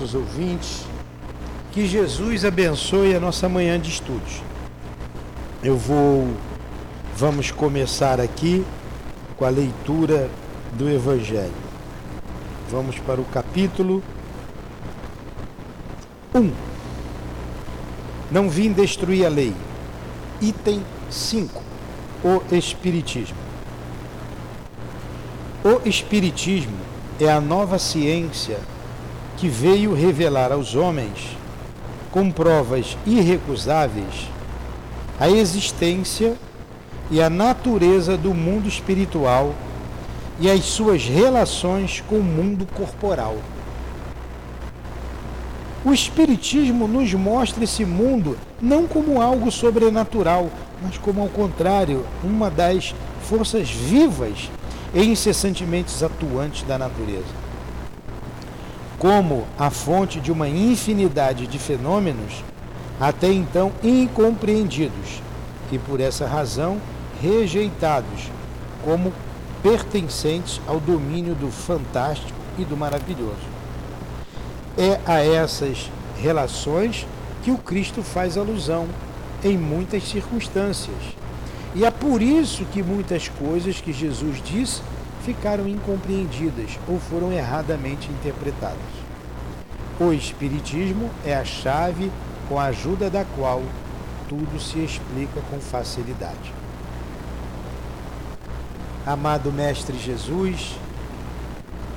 amados 0.00 0.14
ouvintes, 0.14 0.86
que 1.72 1.86
Jesus 1.86 2.44
abençoe 2.44 3.14
a 3.14 3.20
nossa 3.20 3.48
manhã 3.48 3.78
de 3.78 3.90
estudos. 3.90 4.40
Eu 5.62 5.76
vou, 5.76 6.28
vamos 7.14 7.50
começar 7.50 8.18
aqui 8.18 8.64
com 9.36 9.44
a 9.44 9.50
leitura 9.50 10.30
do 10.72 10.88
Evangelho. 10.88 11.52
Vamos 12.70 12.98
para 13.00 13.20
o 13.20 13.24
capítulo 13.26 14.02
1. 16.34 16.50
Não 18.30 18.48
vim 18.48 18.72
destruir 18.72 19.26
a 19.26 19.28
lei. 19.28 19.54
Item 20.40 20.82
5. 21.10 21.62
O 22.24 22.54
Espiritismo. 22.54 23.36
O 25.62 25.86
Espiritismo 25.86 26.76
é 27.20 27.30
a 27.30 27.40
nova 27.40 27.78
ciência 27.78 28.58
que 29.40 29.48
veio 29.48 29.94
revelar 29.94 30.52
aos 30.52 30.74
homens, 30.74 31.34
com 32.10 32.30
provas 32.30 32.98
irrecusáveis, 33.06 34.28
a 35.18 35.30
existência 35.30 36.36
e 37.10 37.22
a 37.22 37.30
natureza 37.30 38.18
do 38.18 38.34
mundo 38.34 38.68
espiritual 38.68 39.54
e 40.38 40.50
as 40.50 40.66
suas 40.66 41.06
relações 41.06 42.04
com 42.06 42.16
o 42.16 42.22
mundo 42.22 42.68
corporal. 42.74 43.38
O 45.82 45.90
Espiritismo 45.90 46.86
nos 46.86 47.14
mostra 47.14 47.64
esse 47.64 47.86
mundo 47.86 48.36
não 48.60 48.86
como 48.86 49.22
algo 49.22 49.50
sobrenatural, 49.50 50.50
mas 50.82 50.98
como 50.98 51.22
ao 51.22 51.28
contrário, 51.28 52.04
uma 52.22 52.50
das 52.50 52.94
forças 53.22 53.70
vivas 53.70 54.50
e 54.92 55.02
incessantemente 55.02 56.04
atuantes 56.04 56.62
da 56.64 56.76
natureza 56.76 57.49
como 59.00 59.46
a 59.58 59.70
fonte 59.70 60.20
de 60.20 60.30
uma 60.30 60.46
infinidade 60.46 61.46
de 61.46 61.58
fenômenos 61.58 62.44
até 63.00 63.32
então 63.32 63.72
incompreendidos 63.82 65.22
e 65.72 65.78
por 65.78 66.00
essa 66.00 66.26
razão 66.26 66.76
rejeitados 67.18 68.28
como 68.84 69.10
pertencentes 69.62 70.60
ao 70.66 70.78
domínio 70.78 71.34
do 71.34 71.50
fantástico 71.50 72.38
e 72.58 72.64
do 72.64 72.76
maravilhoso. 72.76 73.48
É 74.76 75.00
a 75.06 75.24
essas 75.24 75.90
relações 76.20 77.06
que 77.42 77.50
o 77.50 77.56
Cristo 77.56 78.02
faz 78.02 78.36
alusão 78.36 78.86
em 79.42 79.56
muitas 79.56 80.06
circunstâncias. 80.06 81.16
E 81.74 81.86
é 81.86 81.90
por 81.90 82.20
isso 82.20 82.66
que 82.66 82.82
muitas 82.82 83.28
coisas 83.28 83.80
que 83.80 83.94
Jesus 83.94 84.42
disse 84.44 84.82
ficaram 85.24 85.68
incompreendidas 85.68 86.78
ou 86.88 86.98
foram 86.98 87.32
erradamente 87.32 88.10
interpretadas. 88.10 88.78
O 89.98 90.12
Espiritismo 90.12 91.10
é 91.24 91.34
a 91.34 91.44
chave 91.44 92.10
com 92.48 92.58
a 92.58 92.64
ajuda 92.64 93.10
da 93.10 93.24
qual 93.36 93.62
tudo 94.28 94.58
se 94.60 94.78
explica 94.78 95.40
com 95.50 95.60
facilidade. 95.60 96.54
Amado 99.06 99.52
Mestre 99.52 99.98
Jesus, 99.98 100.76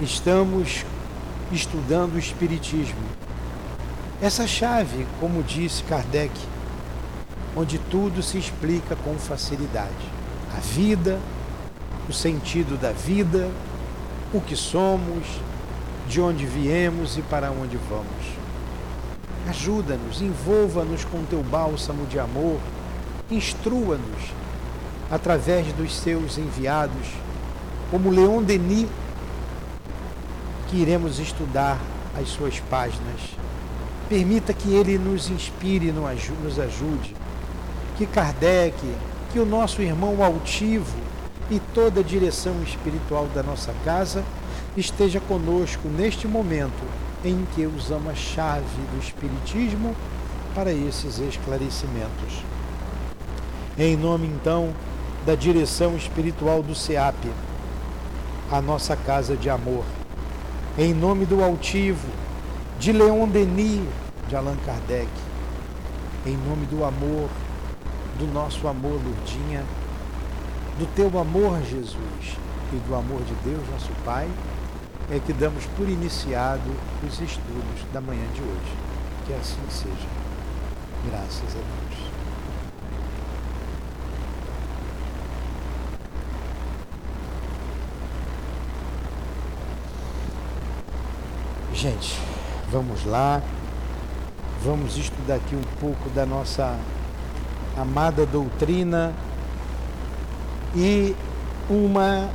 estamos 0.01 0.83
estudando 1.51 2.15
o 2.15 2.19
Espiritismo. 2.19 3.01
Essa 4.21 4.47
chave, 4.47 5.05
como 5.19 5.43
disse 5.43 5.83
Kardec, 5.83 6.31
onde 7.55 7.77
tudo 7.77 8.23
se 8.23 8.37
explica 8.37 8.95
com 8.95 9.15
facilidade. 9.15 10.11
A 10.55 10.59
vida, 10.59 11.19
o 12.09 12.13
sentido 12.13 12.77
da 12.79 12.91
vida, 12.91 13.49
o 14.33 14.41
que 14.41 14.55
somos, 14.55 15.25
de 16.07 16.19
onde 16.19 16.45
viemos 16.45 17.17
e 17.17 17.21
para 17.21 17.51
onde 17.51 17.77
vamos. 17.89 18.43
Ajuda-nos, 19.49 20.21
envolva-nos 20.21 21.05
com 21.05 21.23
teu 21.23 21.43
bálsamo 21.43 22.05
de 22.05 22.19
amor, 22.19 22.59
instrua-nos 23.29 24.31
através 25.11 25.71
dos 25.73 25.95
seus 25.95 26.37
enviados, 26.37 27.07
como 27.91 28.09
Leon 28.09 28.41
Denis, 28.41 28.87
que 30.67 30.77
iremos 30.77 31.19
estudar 31.19 31.77
as 32.19 32.29
suas 32.29 32.59
páginas. 32.61 33.21
Permita 34.09 34.53
que 34.53 34.73
ele 34.73 34.97
nos 34.97 35.29
inspire, 35.29 35.91
nos 35.91 36.59
ajude, 36.59 37.15
que 37.97 38.05
Kardec, 38.05 38.75
que 39.31 39.39
o 39.39 39.45
nosso 39.45 39.81
irmão 39.81 40.23
altivo, 40.23 40.97
e 41.53 41.61
toda 41.71 41.99
a 41.99 42.03
direção 42.03 42.63
espiritual 42.63 43.27
da 43.27 43.43
nossa 43.43 43.71
casa 43.85 44.23
esteja 44.75 45.19
conosco 45.19 45.87
neste 45.87 46.27
momento 46.27 46.83
em 47.23 47.45
que 47.53 47.67
usamos 47.67 48.11
a 48.11 48.15
chave 48.15 48.81
do 48.91 48.99
Espiritismo 48.99 49.95
para 50.55 50.73
esses 50.73 51.19
esclarecimentos. 51.19 52.41
Em 53.77 53.95
nome 53.95 54.25
então 54.25 54.73
da 55.27 55.35
direção 55.35 55.95
espiritual 55.95 56.63
do 56.63 56.73
SEAP, 56.73 57.29
a 58.51 58.59
nossa 58.59 58.95
casa 58.95 59.37
de 59.37 59.47
amor, 59.47 59.85
em 60.75 60.91
nome 60.91 61.23
do 61.23 61.43
altivo, 61.43 62.07
de 62.79 62.91
Leon 62.91 63.27
Denis, 63.27 63.87
de 64.27 64.35
Allan 64.35 64.57
Kardec, 64.65 65.07
em 66.25 66.35
nome 66.35 66.65
do 66.65 66.83
amor, 66.83 67.29
do 68.17 68.25
nosso 68.25 68.67
amor, 68.67 68.99
Lurdinha, 69.03 69.63
do 70.77 70.87
teu 70.95 71.19
amor, 71.19 71.61
Jesus, 71.63 72.37
e 72.71 72.75
do 72.87 72.95
amor 72.95 73.21
de 73.23 73.33
Deus, 73.43 73.61
nosso 73.71 73.91
Pai, 74.03 74.27
é 75.11 75.19
que 75.19 75.33
damos 75.33 75.65
por 75.77 75.87
iniciado 75.87 76.71
os 77.05 77.13
estudos 77.21 77.83
da 77.91 78.01
manhã 78.01 78.25
de 78.33 78.41
hoje. 78.41 78.77
Que 79.27 79.33
assim 79.33 79.61
seja. 79.69 80.07
Graças 81.09 81.49
a 81.49 81.59
Deus. 81.59 82.13
Gente, 91.73 92.19
vamos 92.71 93.05
lá. 93.05 93.41
Vamos 94.63 94.97
estudar 94.97 95.35
aqui 95.35 95.55
um 95.55 95.79
pouco 95.79 96.09
da 96.11 96.25
nossa 96.25 96.75
amada 97.77 98.25
doutrina 98.25 99.13
e 100.75 101.15
uma 101.69 102.29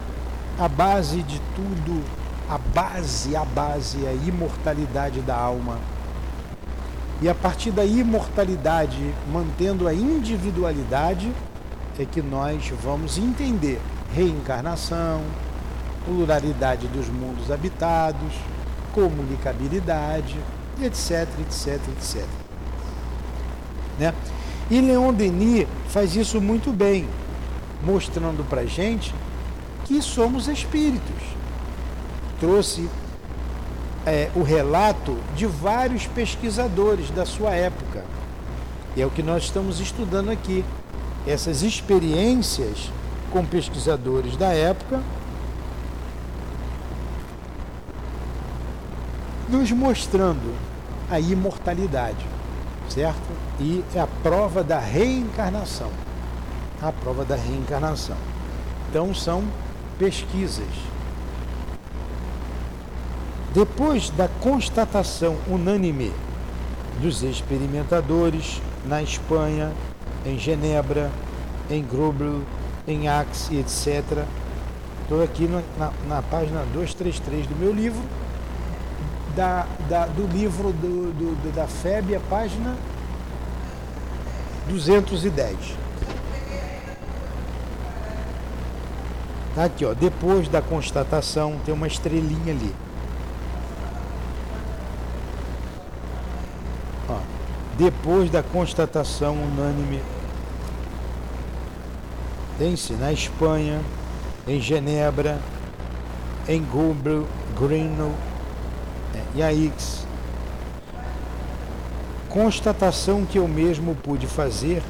a 0.58 0.68
base 0.68 1.22
de 1.22 1.40
tudo, 1.54 2.02
a 2.48 2.58
base, 2.58 3.36
a 3.36 3.44
base, 3.44 4.06
a 4.06 4.12
imortalidade 4.12 5.20
da 5.20 5.36
alma. 5.36 5.78
E 7.20 7.28
a 7.28 7.34
partir 7.34 7.70
da 7.70 7.84
imortalidade, 7.84 9.14
mantendo 9.32 9.86
a 9.86 9.94
individualidade, 9.94 11.32
é 11.98 12.04
que 12.04 12.22
nós 12.22 12.72
vamos 12.82 13.18
entender 13.18 13.80
reencarnação, 14.14 15.22
pluralidade 16.04 16.86
dos 16.88 17.08
mundos 17.08 17.50
habitados, 17.50 18.32
comunicabilidade, 18.92 20.36
etc, 20.80 21.28
etc, 21.40 21.80
etc. 21.96 22.24
Né? 23.98 24.14
E 24.70 24.80
Leon 24.80 25.12
Denis 25.12 25.66
faz 25.88 26.14
isso 26.14 26.40
muito 26.40 26.72
bem 26.72 27.08
mostrando 27.82 28.48
para 28.48 28.66
gente 28.66 29.14
que 29.84 30.02
somos 30.02 30.48
espíritos. 30.48 31.22
Trouxe 32.40 32.88
é, 34.06 34.30
o 34.34 34.42
relato 34.42 35.16
de 35.34 35.46
vários 35.46 36.06
pesquisadores 36.06 37.10
da 37.10 37.24
sua 37.24 37.54
época. 37.54 38.04
E 38.96 39.02
é 39.02 39.06
o 39.06 39.10
que 39.10 39.22
nós 39.22 39.44
estamos 39.44 39.80
estudando 39.80 40.30
aqui. 40.30 40.64
Essas 41.26 41.62
experiências 41.62 42.90
com 43.30 43.44
pesquisadores 43.44 44.36
da 44.36 44.52
época 44.52 45.02
nos 49.48 49.70
mostrando 49.72 50.54
a 51.10 51.18
imortalidade, 51.18 52.24
certo? 52.88 53.18
E 53.58 53.82
é 53.94 54.00
a 54.00 54.06
prova 54.06 54.62
da 54.62 54.78
reencarnação 54.78 55.90
a 56.82 56.92
prova 56.92 57.24
da 57.24 57.36
reencarnação. 57.36 58.16
Então 58.88 59.14
são 59.14 59.44
pesquisas. 59.98 60.66
Depois 63.52 64.10
da 64.10 64.28
constatação 64.28 65.36
unânime 65.48 66.12
dos 67.00 67.22
experimentadores 67.22 68.60
na 68.84 69.02
Espanha, 69.02 69.72
em 70.24 70.38
Genebra, 70.38 71.10
em 71.70 71.82
Grobel, 71.82 72.42
em 72.86 73.08
Axe, 73.08 73.56
etc. 73.56 74.24
Estou 75.02 75.22
aqui 75.22 75.48
na, 75.48 75.92
na, 76.06 76.22
página 76.22 76.64
233 76.72 77.46
do 77.46 77.56
meu 77.56 77.72
livro, 77.72 78.02
da, 79.34 79.66
da 79.88 80.06
do 80.06 80.26
livro 80.26 80.72
do, 80.72 81.12
do, 81.12 81.54
da 81.54 81.66
FEB, 81.66 82.16
a 82.16 82.20
página 82.20 82.76
210. 84.68 85.87
Aqui, 89.64 89.84
ó. 89.84 89.94
Depois 89.94 90.48
da 90.48 90.62
constatação, 90.62 91.58
tem 91.64 91.74
uma 91.74 91.86
estrelinha 91.86 92.52
ali. 92.52 92.74
depois 97.78 98.28
da 98.28 98.42
constatação 98.42 99.34
unânime. 99.34 100.02
Tem-se 102.58 102.92
na 102.94 103.12
Espanha, 103.12 103.80
em 104.48 104.60
Genebra, 104.60 105.38
em 106.48 106.60
Gobel, 106.60 107.24
Greno 107.56 108.12
é, 109.14 109.22
e 109.36 109.42
Aix. 109.42 110.04
Constatação 112.28 113.24
que 113.24 113.38
eu 113.38 113.46
mesmo 113.46 113.94
pude 113.94 114.26
fazer 114.26 114.82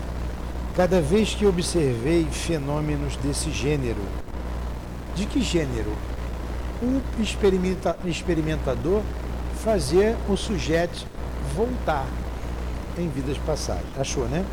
cada 0.74 1.00
vez 1.00 1.34
que 1.34 1.44
observei 1.44 2.24
fenômenos 2.24 3.16
desse 3.16 3.50
gênero. 3.50 4.00
De 5.18 5.26
que 5.26 5.42
gênero? 5.42 5.90
O 6.80 7.02
experimenta, 7.20 7.98
experimentador 8.04 9.02
fazer 9.64 10.14
o 10.28 10.36
sujeito 10.36 11.04
voltar 11.56 12.06
em 12.96 13.08
vidas 13.08 13.36
passadas. 13.38 13.82
Achou, 13.98 14.28
né? 14.28 14.44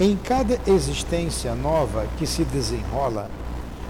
Em 0.00 0.16
cada 0.16 0.58
existência 0.66 1.54
nova 1.54 2.08
que 2.18 2.26
se 2.26 2.42
desenrola, 2.42 3.30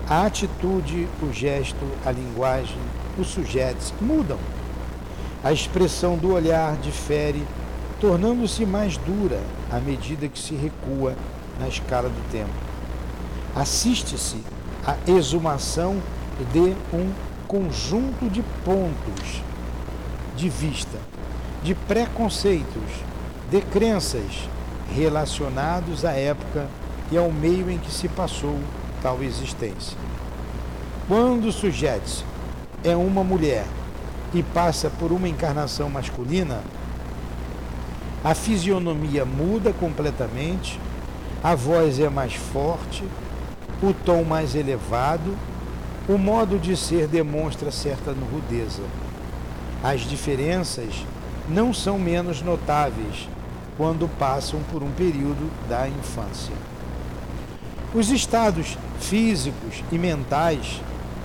a 0.07 0.27
atitude, 0.27 1.09
o 1.23 1.33
gesto, 1.33 1.83
a 2.05 2.11
linguagem, 2.13 2.77
os 3.19 3.29
sujeitos 3.29 3.95
mudam. 4.03 4.39
A 5.43 5.51
expressão 5.51 6.15
do 6.19 6.31
olhar 6.35 6.77
difere, 6.77 7.43
tornando-se 7.99 8.67
mais 8.67 8.99
dura 8.99 9.41
à 9.71 9.81
medida 9.81 10.29
que 10.29 10.39
se 10.39 10.55
recua 10.55 11.17
na 11.59 11.69
escala 11.69 12.09
do 12.09 12.31
tempo. 12.31 12.51
Assiste-se 13.55 14.37
à 14.87 14.97
exumação 15.07 16.01
de 16.53 16.75
um 16.95 17.13
conjunto 17.47 18.29
de 18.31 18.43
pontos 18.65 19.43
de 20.37 20.49
vista, 20.49 20.99
de 21.63 21.75
preconceitos, 21.75 22.93
de 23.51 23.61
crenças 23.61 24.49
relacionados 24.95 26.05
à 26.05 26.13
época 26.13 26.67
e 27.11 27.17
ao 27.17 27.33
meio 27.33 27.71
em 27.71 27.79
que 27.79 27.91
se 27.91 28.09
passou 28.09 28.59
tal 29.03 29.23
existência. 29.23 29.97
Quando 31.09 31.47
o 31.47 31.53
sujeito 31.53 32.25
é 32.85 32.95
uma 32.95 33.25
mulher 33.25 33.65
e 34.35 34.43
passa 34.43 34.91
por 34.91 35.11
uma 35.11 35.29
encarnação 35.29 35.89
masculina, 35.89 36.61
a 38.23 38.35
fisionomia 38.35 39.25
muda 39.25 39.73
completamente, 39.73 40.79
a 41.43 41.55
voz 41.55 42.01
é 42.01 42.09
mais 42.09 42.35
forte, 42.35 43.05
o 43.81 43.93
tom 43.93 44.25
mais 44.25 44.57
elevado, 44.57 45.37
o 46.09 46.19
modo 46.19 46.59
de 46.59 46.77
ser 46.77 47.07
demonstra 47.07 47.71
certa 47.71 48.13
rudeza. 48.13 48.83
As 49.83 50.01
diferenças 50.01 51.07
não 51.49 51.73
são 51.73 51.97
menos 51.97 52.43
notáveis 52.43 53.29
quando 53.77 54.09
passam 54.19 54.61
por 54.73 54.83
um 54.83 54.91
período 54.91 55.49
da 55.69 55.89
infância. 55.89 56.55
Os 57.95 58.11
estados 58.11 58.77
físicos 58.99 59.85
e 59.93 59.99
mentais 59.99 60.81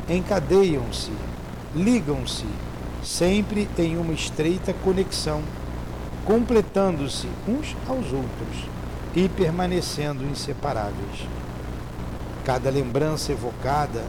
encadeiam-se, 0.07 1.11
ligam-se, 1.75 2.45
sempre 3.03 3.67
em 3.79 3.97
uma 3.97 4.13
estreita 4.13 4.73
conexão, 4.83 5.41
completando-se 6.23 7.27
uns 7.47 7.75
aos 7.89 8.05
outros 8.13 8.73
e 9.15 9.29
permanecendo 9.29 10.23
inseparáveis. 10.23 11.27
Cada 12.43 12.69
lembrança 12.69 13.31
evocada, 13.31 14.03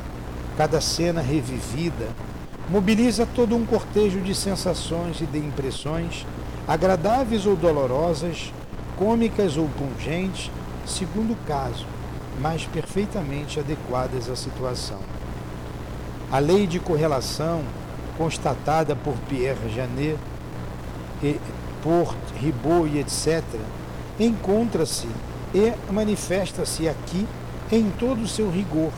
cada 0.56 0.80
cena 0.80 1.20
revivida, 1.20 2.08
mobiliza 2.68 3.26
todo 3.26 3.54
um 3.54 3.66
cortejo 3.66 4.20
de 4.20 4.34
sensações 4.34 5.20
e 5.20 5.26
de 5.26 5.38
impressões 5.38 6.26
agradáveis 6.66 7.44
ou 7.44 7.54
dolorosas, 7.54 8.52
cômicas 8.96 9.56
ou 9.56 9.68
pungentes, 9.68 10.50
segundo 10.86 11.34
o 11.34 11.46
caso, 11.46 11.86
mas 12.40 12.64
perfeitamente 12.64 13.60
adequadas 13.60 14.30
à 14.30 14.36
situação. 14.36 14.98
A 16.32 16.38
lei 16.38 16.66
de 16.66 16.80
correlação, 16.80 17.62
constatada 18.16 18.96
por 18.96 19.14
Pierre 19.28 19.68
Janet, 19.74 20.18
por 21.82 22.14
Ribot 22.40 22.88
e 22.88 22.98
etc., 22.98 23.42
encontra-se 24.18 25.08
e 25.54 25.72
manifesta-se 25.92 26.88
aqui 26.88 27.26
em 27.70 27.90
todo 27.98 28.22
o 28.22 28.28
seu 28.28 28.50
rigor, 28.50 28.90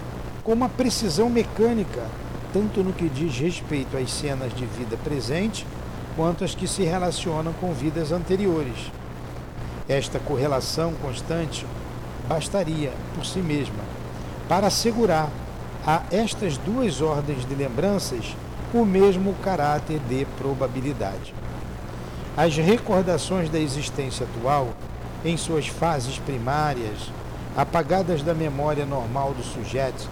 com 0.43 0.53
uma 0.53 0.69
precisão 0.69 1.29
mecânica, 1.29 2.05
tanto 2.53 2.83
no 2.83 2.93
que 2.93 3.09
diz 3.09 3.39
respeito 3.39 3.97
às 3.97 4.11
cenas 4.11 4.55
de 4.55 4.67
vida 4.67 4.97
presente, 5.03 5.67
quanto 6.17 6.45
as 6.45 6.55
que 6.55 6.67
se 6.67 6.83
relacionam 6.83 7.53
com 7.55 7.73
vidas 7.73 8.13
anteriores. 8.13 8.91
Esta 9.89 10.19
correlação 10.19 10.95
constante 10.95 11.67
bastaria 12.29 12.93
por 13.15 13.25
si 13.25 13.39
mesma 13.39 13.85
para 14.49 14.69
assegurar 14.69 15.31
a 15.87 16.03
estas 16.11 16.57
duas 16.59 17.01
ordens 17.01 17.47
de 17.47 17.55
lembranças 17.55 18.35
o 18.75 18.85
mesmo 18.85 19.35
caráter 19.35 20.01
de 20.09 20.25
probabilidade. 20.37 21.35
As 22.37 22.57
recordações 22.57 23.49
da 23.49 23.59
existência 23.59 24.27
atual, 24.27 24.71
em 25.25 25.37
suas 25.37 25.67
fases 25.69 26.19
primárias, 26.19 27.11
apagadas 27.57 28.23
da 28.23 28.35
memória 28.35 28.85
normal 28.85 29.33
do 29.33 29.43
sujeito, 29.43 30.09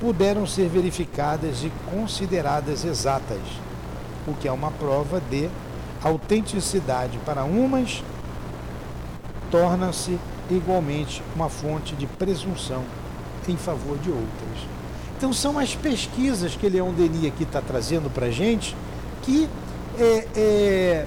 puderam 0.00 0.46
ser 0.46 0.68
verificadas 0.68 1.64
e 1.64 1.72
consideradas 1.90 2.84
exatas 2.84 3.40
o 4.26 4.34
que 4.34 4.48
é 4.48 4.52
uma 4.52 4.70
prova 4.70 5.20
de 5.30 5.48
autenticidade 6.02 7.18
para 7.24 7.44
umas, 7.44 8.02
torna-se 9.50 10.18
igualmente 10.50 11.22
uma 11.34 11.48
fonte 11.48 11.94
de 11.94 12.06
presunção 12.06 12.84
em 13.48 13.56
favor 13.56 13.98
de 13.98 14.10
outras. 14.10 14.68
Então 15.16 15.32
são 15.32 15.58
as 15.58 15.74
pesquisas 15.74 16.54
que 16.54 16.68
Leon 16.68 16.92
Denis 16.92 17.26
aqui 17.26 17.44
está 17.44 17.60
trazendo 17.60 18.12
para 18.12 18.26
a 18.26 18.30
gente 18.30 18.76
que 19.22 19.48
é, 19.98 20.26
é, 20.36 21.06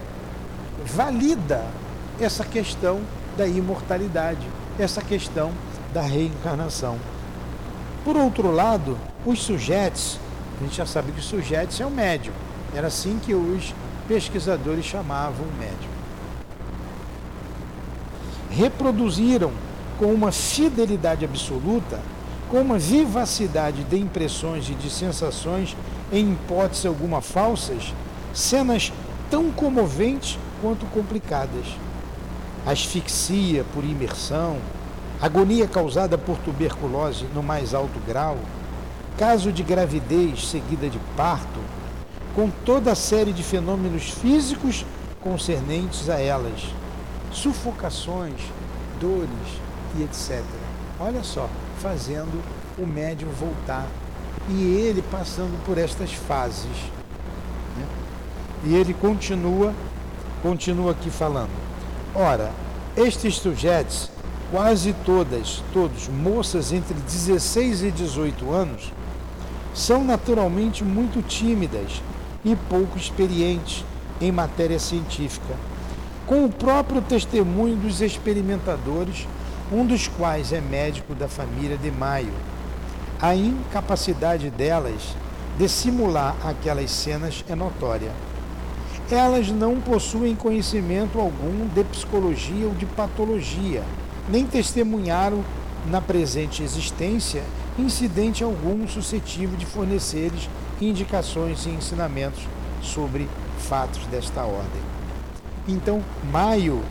valida 0.86 1.66
essa 2.20 2.44
questão 2.44 3.02
da 3.38 3.48
imortalidade, 3.48 4.46
essa 4.80 5.02
questão 5.02 5.52
da 5.94 6.02
reencarnação. 6.02 6.98
Por 8.04 8.18
outro 8.18 8.52
lado, 8.52 8.98
os 9.26 9.44
sujeitos, 9.44 10.20
a 10.60 10.64
gente 10.64 10.76
já 10.76 10.86
sabe 10.86 11.12
que 11.12 11.20
os 11.20 11.26
sujeitos 11.26 11.80
é 11.80 11.86
o 11.86 11.92
médium, 11.92 12.34
era 12.76 12.88
assim 12.88 13.20
que 13.24 13.34
os 13.34 13.74
pesquisadores 14.08 14.86
chamavam 14.86 15.46
o 15.46 15.60
médium. 15.60 15.92
Reproduziram 18.50 19.52
com 20.00 20.08
uma 20.08 20.32
fidelidade 20.32 21.24
absoluta, 21.24 22.00
com 22.50 22.62
uma 22.62 22.80
vivacidade 22.80 23.84
de 23.84 23.98
impressões 23.98 24.70
e 24.70 24.74
de 24.74 24.90
sensações, 24.90 25.76
em 26.12 26.32
hipótese 26.32 26.88
alguma 26.88 27.22
falsas, 27.22 27.94
cenas 28.34 28.92
tão 29.30 29.52
comoventes 29.52 30.40
quanto 30.62 30.86
complicadas. 30.88 31.66
Asfixia 32.68 33.64
por 33.74 33.86
imersão, 33.86 34.58
agonia 35.22 35.66
causada 35.66 36.18
por 36.18 36.38
tuberculose 36.40 37.24
no 37.34 37.42
mais 37.42 37.74
alto 37.74 37.98
grau, 38.06 38.38
caso 39.18 39.54
de 39.54 39.64
gravidez 39.64 40.50
seguida 40.50 40.90
de 40.90 41.00
parto, 41.16 41.62
com 42.36 42.50
toda 42.66 42.92
a 42.92 42.96
série 42.96 43.32
de 43.32 43.42
fenômenos 43.42 44.10
físicos 44.10 44.86
concernentes 45.22 46.10
a 46.10 46.20
elas, 46.20 46.62
sufocações, 47.32 48.36
dores 49.00 49.30
e 49.98 50.04
etc. 50.04 50.44
Olha 51.00 51.24
só, 51.24 51.50
fazendo 51.80 52.44
o 52.78 52.86
médium 52.86 53.30
voltar 53.30 53.88
e 54.50 54.62
ele 54.62 55.02
passando 55.10 55.58
por 55.66 55.78
estas 55.78 56.12
fases. 56.12 56.66
Né? 57.78 57.88
E 58.66 58.76
ele 58.76 58.94
continua, 58.94 59.74
continua 60.44 60.92
aqui 60.92 61.10
falando. 61.10 61.67
Ora, 62.20 62.50
estes 62.96 63.36
sujeitos, 63.36 64.10
quase 64.50 64.92
todas, 65.06 65.64
todos 65.72 66.08
moças 66.08 66.74
entre 66.74 66.96
16 66.96 67.84
e 67.84 67.92
18 67.92 68.52
anos, 68.52 68.92
são 69.72 70.04
naturalmente 70.04 70.84
muito 70.84 71.22
tímidas 71.22 72.02
e 72.44 72.56
pouco 72.56 72.98
experiente 72.98 73.86
em 74.20 74.32
matéria 74.32 74.80
científica, 74.80 75.54
com 76.26 76.44
o 76.44 76.50
próprio 76.50 77.04
testemunho 77.04 77.76
dos 77.76 78.02
experimentadores, 78.02 79.28
um 79.72 79.86
dos 79.86 80.08
quais 80.08 80.52
é 80.52 80.60
médico 80.60 81.14
da 81.14 81.28
família 81.28 81.78
de 81.78 81.92
Maio. 81.92 82.34
A 83.22 83.36
incapacidade 83.36 84.50
delas 84.50 85.16
de 85.56 85.70
simular 85.70 86.36
aquelas 86.44 86.90
cenas 86.90 87.46
é 87.48 87.54
notória. 87.54 88.12
Elas 89.10 89.50
não 89.50 89.80
possuem 89.80 90.36
conhecimento 90.36 91.20
algum 91.20 91.68
de 91.74 91.84
psicologia 91.86 92.68
ou 92.68 92.74
de 92.74 92.86
patologia, 92.86 93.84
nem 94.30 94.46
testemunharam 94.46 95.44
na 95.90 96.02
presente 96.02 96.62
existência 96.62 97.44
incidente 97.80 98.44
algum 98.44 98.88
suscetível 98.88 99.56
de 99.56 99.66
fornecer-lhes 99.66 100.50
indicações 100.82 101.66
e 101.66 101.70
ensinamentos 101.70 102.44
sobre 102.82 103.30
fatos 103.60 104.06
desta 104.08 104.42
ordem. 104.42 104.82
Então, 105.68 106.02
Maio 106.32 106.82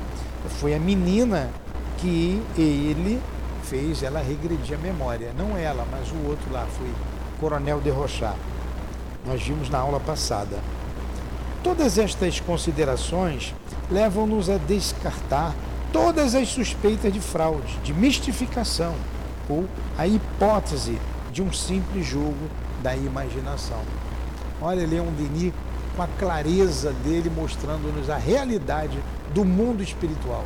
foi 0.60 0.74
a 0.74 0.78
menina 0.78 1.50
que 1.98 2.40
ele 2.56 3.20
fez 3.64 4.02
ela 4.02 4.20
regredir 4.20 4.78
a 4.78 4.80
memória. 4.80 5.32
Não 5.36 5.56
ela, 5.56 5.86
mas 5.90 6.10
o 6.10 6.28
outro 6.28 6.52
lá, 6.52 6.66
foi 6.66 6.88
Coronel 7.40 7.80
de 7.80 7.90
Rochard. 7.90 8.38
Nós 9.26 9.42
vimos 9.42 9.68
na 9.68 9.78
aula 9.78 9.98
passada. 9.98 10.58
Todas 11.66 11.98
estas 11.98 12.38
considerações 12.38 13.52
levam-nos 13.90 14.48
a 14.48 14.56
descartar 14.56 15.52
todas 15.92 16.36
as 16.36 16.46
suspeitas 16.46 17.12
de 17.12 17.20
fraude, 17.20 17.76
de 17.82 17.92
mistificação 17.92 18.94
ou 19.48 19.64
a 19.98 20.06
hipótese 20.06 20.96
de 21.32 21.42
um 21.42 21.52
simples 21.52 22.06
jogo 22.06 22.48
da 22.84 22.94
imaginação. 22.94 23.80
Olha, 24.62 24.86
Leon 24.86 25.10
Denis 25.18 25.52
com 25.96 26.02
a 26.02 26.06
clareza 26.06 26.92
dele 27.02 27.28
mostrando-nos 27.34 28.08
a 28.10 28.16
realidade 28.16 28.96
do 29.34 29.44
mundo 29.44 29.82
espiritual. 29.82 30.44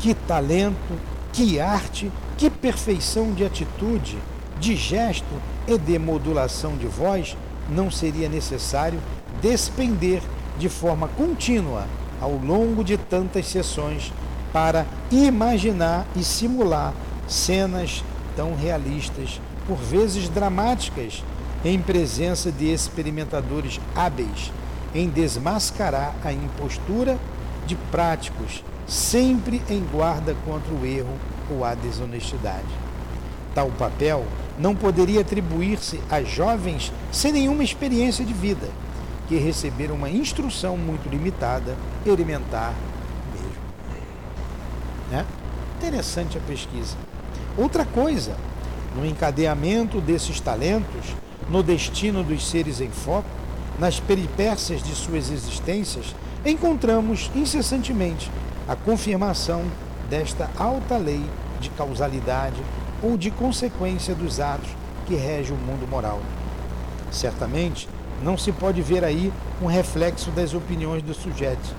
Que 0.00 0.14
talento, 0.14 0.98
que 1.32 1.60
arte, 1.60 2.10
que 2.36 2.50
perfeição 2.50 3.32
de 3.32 3.44
atitude, 3.44 4.18
de 4.58 4.74
gesto 4.74 5.40
e 5.68 5.78
de 5.78 5.96
modulação 5.96 6.76
de 6.76 6.88
voz 6.88 7.36
não 7.68 7.90
seria 7.90 8.28
necessário 8.28 9.00
despender 9.40 10.22
de 10.58 10.68
forma 10.68 11.08
contínua 11.08 11.86
ao 12.20 12.32
longo 12.32 12.82
de 12.82 12.96
tantas 12.96 13.46
sessões 13.46 14.12
para 14.52 14.86
imaginar 15.10 16.06
e 16.16 16.24
simular 16.24 16.92
cenas 17.28 18.02
tão 18.34 18.54
realistas, 18.54 19.40
por 19.66 19.76
vezes 19.76 20.28
dramáticas, 20.28 21.22
em 21.64 21.78
presença 21.80 22.50
de 22.50 22.72
experimentadores 22.72 23.80
hábeis 23.94 24.52
em 24.94 25.08
desmascarar 25.08 26.14
a 26.24 26.32
impostura 26.32 27.18
de 27.66 27.74
práticos, 27.90 28.64
sempre 28.86 29.62
em 29.68 29.80
guarda 29.80 30.34
contra 30.46 30.72
o 30.72 30.86
erro 30.86 31.14
ou 31.50 31.64
a 31.64 31.74
desonestidade. 31.74 32.66
Tal 33.54 33.70
papel 33.70 34.24
não 34.58 34.74
poderia 34.74 35.20
atribuir-se 35.20 36.00
a 36.10 36.22
jovens 36.22 36.92
sem 37.12 37.32
nenhuma 37.32 37.62
experiência 37.62 38.24
de 38.24 38.32
vida, 38.32 38.68
que 39.28 39.36
receberam 39.36 39.94
uma 39.94 40.10
instrução 40.10 40.76
muito 40.76 41.08
limitada, 41.08 41.76
elementar 42.04 42.74
mesmo. 43.32 43.52
Né? 45.10 45.24
Interessante 45.76 46.36
a 46.36 46.40
pesquisa. 46.40 46.96
Outra 47.56 47.84
coisa, 47.84 48.36
no 48.96 49.06
encadeamento 49.06 50.00
desses 50.00 50.40
talentos, 50.40 51.14
no 51.48 51.62
destino 51.62 52.22
dos 52.24 52.48
seres 52.48 52.80
em 52.80 52.90
foco, 52.90 53.28
nas 53.78 54.00
peripécias 54.00 54.82
de 54.82 54.94
suas 54.94 55.30
existências, 55.30 56.14
encontramos 56.44 57.30
incessantemente 57.34 58.30
a 58.66 58.74
confirmação 58.74 59.64
desta 60.10 60.50
alta 60.58 60.96
lei 60.96 61.24
de 61.60 61.70
causalidade 61.70 62.60
ou 63.02 63.16
de 63.16 63.30
consequência 63.30 64.14
dos 64.14 64.40
atos 64.40 64.70
que 65.06 65.14
rege 65.14 65.52
o 65.52 65.56
mundo 65.56 65.88
moral. 65.88 66.20
Certamente, 67.10 67.88
não 68.22 68.36
se 68.36 68.52
pode 68.52 68.82
ver 68.82 69.04
aí 69.04 69.32
um 69.62 69.66
reflexo 69.66 70.30
das 70.30 70.54
opiniões 70.54 71.02
dos 71.02 71.16
sujeitos, 71.16 71.70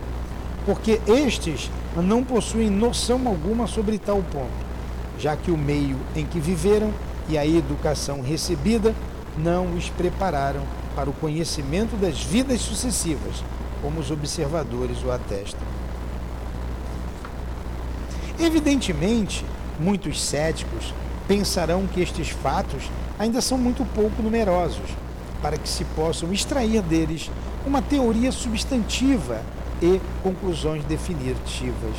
porque 0.66 1.00
estes 1.08 1.70
não 1.96 2.24
possuem 2.24 2.70
noção 2.70 3.28
alguma 3.28 3.68
sobre 3.68 3.98
tal 3.98 4.24
ponto, 4.32 4.50
já 5.18 5.36
que 5.36 5.52
o 5.52 5.58
meio 5.58 5.98
em 6.16 6.26
que 6.26 6.40
viveram 6.40 6.94
e 7.28 7.38
a 7.38 7.46
educação 7.46 8.22
recebida 8.22 8.96
não 9.38 9.76
os 9.76 9.90
prepararam 9.90 10.62
para 10.96 11.10
o 11.10 11.14
conhecimento 11.14 11.96
das 11.96 12.22
vidas 12.24 12.62
sucessivas, 12.62 13.44
como 13.82 14.00
os 14.00 14.12
observadores 14.12 15.04
o 15.04 15.12
atestam. 15.12 15.62
Evidentemente, 18.40 19.46
muitos 19.80 20.22
céticos 20.22 20.94
pensarão 21.30 21.86
que 21.86 22.02
estes 22.02 22.30
fatos 22.30 22.90
ainda 23.20 23.40
são 23.40 23.56
muito 23.56 23.86
pouco 23.94 24.20
numerosos 24.24 24.90
para 25.44 25.60
que 25.60 25.70
se 25.70 25.86
possam 25.86 26.34
extrair 26.34 26.82
deles 26.82 27.30
uma 27.68 27.84
teoria 27.84 28.32
substantiva 28.32 29.40
e 29.80 30.02
conclusões 30.24 30.84
definitivas. 30.86 31.96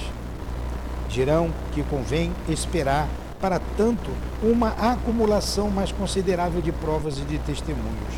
Dirão 1.09 1.49
que 1.73 1.85
convém 1.85 2.33
esperar 2.49 3.09
para 3.41 3.61
tanto 3.77 4.11
uma 4.43 4.71
acumulação 4.71 5.71
mais 5.71 5.93
considerável 5.93 6.61
de 6.61 6.73
provas 6.73 7.17
e 7.19 7.23
de 7.23 7.39
testemunhos. 7.39 8.15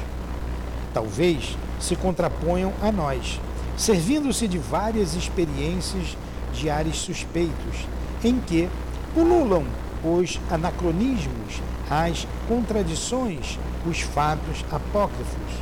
Talvez 0.94 1.58
se 1.78 1.94
contraponham 1.94 2.72
a 2.82 2.90
nós, 2.90 3.38
servindo-se 3.76 4.48
de 4.48 4.56
várias 4.56 5.14
experiências 5.14 6.16
de 6.54 6.70
ares 6.70 6.96
suspeitos, 6.96 7.86
em 8.24 8.40
que 8.40 8.68
pululam 9.14 9.64
os 10.04 10.40
anacronismos, 10.50 11.60
as 11.88 12.26
contradições, 12.48 13.58
os 13.86 14.00
fatos 14.00 14.64
apócrifos. 14.70 15.52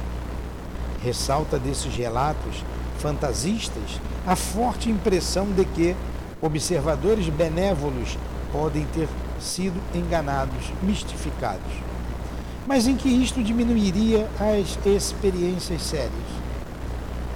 Ressalta 1.02 1.58
desses 1.58 1.94
relatos 1.94 2.62
fantasistas 2.98 4.00
a 4.26 4.36
forte 4.36 4.90
impressão 4.90 5.46
de 5.46 5.64
que 5.64 5.96
observadores 6.40 7.28
benévolos 7.28 8.18
podem 8.52 8.84
ter 8.86 9.08
sido 9.40 9.80
enganados, 9.94 10.70
mistificados. 10.82 11.72
Mas 12.66 12.86
em 12.86 12.96
que 12.96 13.08
isto 13.08 13.42
diminuiria 13.42 14.28
as 14.38 14.78
experiências 14.86 15.82
sérias? 15.82 16.10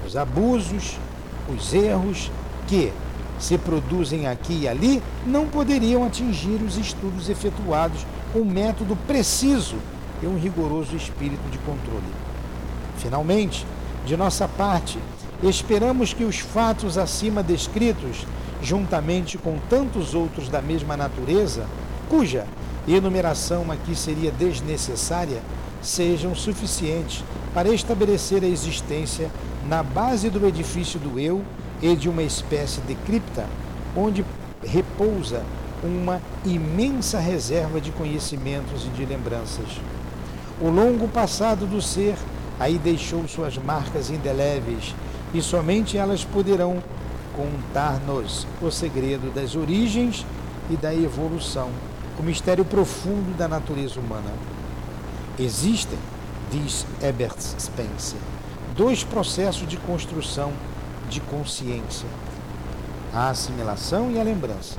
Os 0.06 0.16
abusos, 0.16 0.98
os 1.48 1.72
erros 1.72 2.30
que 2.66 2.92
se 3.44 3.58
produzem 3.58 4.26
aqui 4.26 4.60
e 4.62 4.68
ali 4.68 5.02
não 5.26 5.46
poderiam 5.46 6.02
atingir 6.02 6.62
os 6.62 6.78
estudos 6.78 7.28
efetuados 7.28 8.06
com 8.32 8.40
um 8.40 8.44
método 8.44 8.96
preciso 9.06 9.76
e 10.22 10.26
um 10.26 10.38
rigoroso 10.38 10.96
espírito 10.96 11.46
de 11.50 11.58
controle. 11.58 12.06
Finalmente, 12.96 13.66
de 14.06 14.16
nossa 14.16 14.48
parte, 14.48 14.98
esperamos 15.42 16.14
que 16.14 16.24
os 16.24 16.38
fatos 16.38 16.96
acima 16.96 17.42
descritos, 17.42 18.26
juntamente 18.62 19.36
com 19.36 19.58
tantos 19.68 20.14
outros 20.14 20.48
da 20.48 20.62
mesma 20.62 20.96
natureza, 20.96 21.66
cuja 22.08 22.46
enumeração 22.88 23.70
aqui 23.70 23.94
seria 23.94 24.30
desnecessária, 24.30 25.42
sejam 25.82 26.34
suficientes 26.34 27.22
para 27.52 27.68
estabelecer 27.68 28.42
a 28.42 28.48
existência 28.48 29.30
na 29.68 29.82
base 29.82 30.30
do 30.30 30.46
edifício 30.46 30.98
do 30.98 31.20
eu 31.20 31.44
e 31.82 31.94
de 31.94 32.08
uma 32.08 32.22
espécie 32.22 32.80
de 32.82 32.94
cripta, 32.94 33.46
onde 33.96 34.24
repousa 34.62 35.42
uma 35.82 36.20
imensa 36.44 37.18
reserva 37.18 37.80
de 37.80 37.90
conhecimentos 37.92 38.86
e 38.86 38.88
de 38.88 39.04
lembranças. 39.04 39.80
O 40.60 40.68
longo 40.68 41.08
passado 41.08 41.66
do 41.66 41.82
ser 41.82 42.16
aí 42.58 42.78
deixou 42.78 43.26
suas 43.28 43.58
marcas 43.58 44.10
indeléveis 44.10 44.94
e 45.34 45.42
somente 45.42 45.98
elas 45.98 46.24
poderão 46.24 46.82
contar-nos 47.36 48.46
o 48.62 48.70
segredo 48.70 49.34
das 49.34 49.56
origens 49.56 50.24
e 50.70 50.76
da 50.76 50.94
evolução 50.94 51.68
o 52.18 52.22
mistério 52.22 52.64
profundo 52.64 53.36
da 53.36 53.48
natureza 53.48 53.98
humana. 53.98 54.30
Existem, 55.38 55.98
diz 56.50 56.86
Herbert 57.02 57.36
Spencer, 57.58 58.18
dois 58.76 59.02
processos 59.02 59.66
de 59.66 59.76
construção 59.78 60.52
de 61.14 61.20
consciência: 61.22 62.06
a 63.12 63.30
assimilação 63.30 64.10
e 64.10 64.20
a 64.20 64.22
lembrança. 64.22 64.78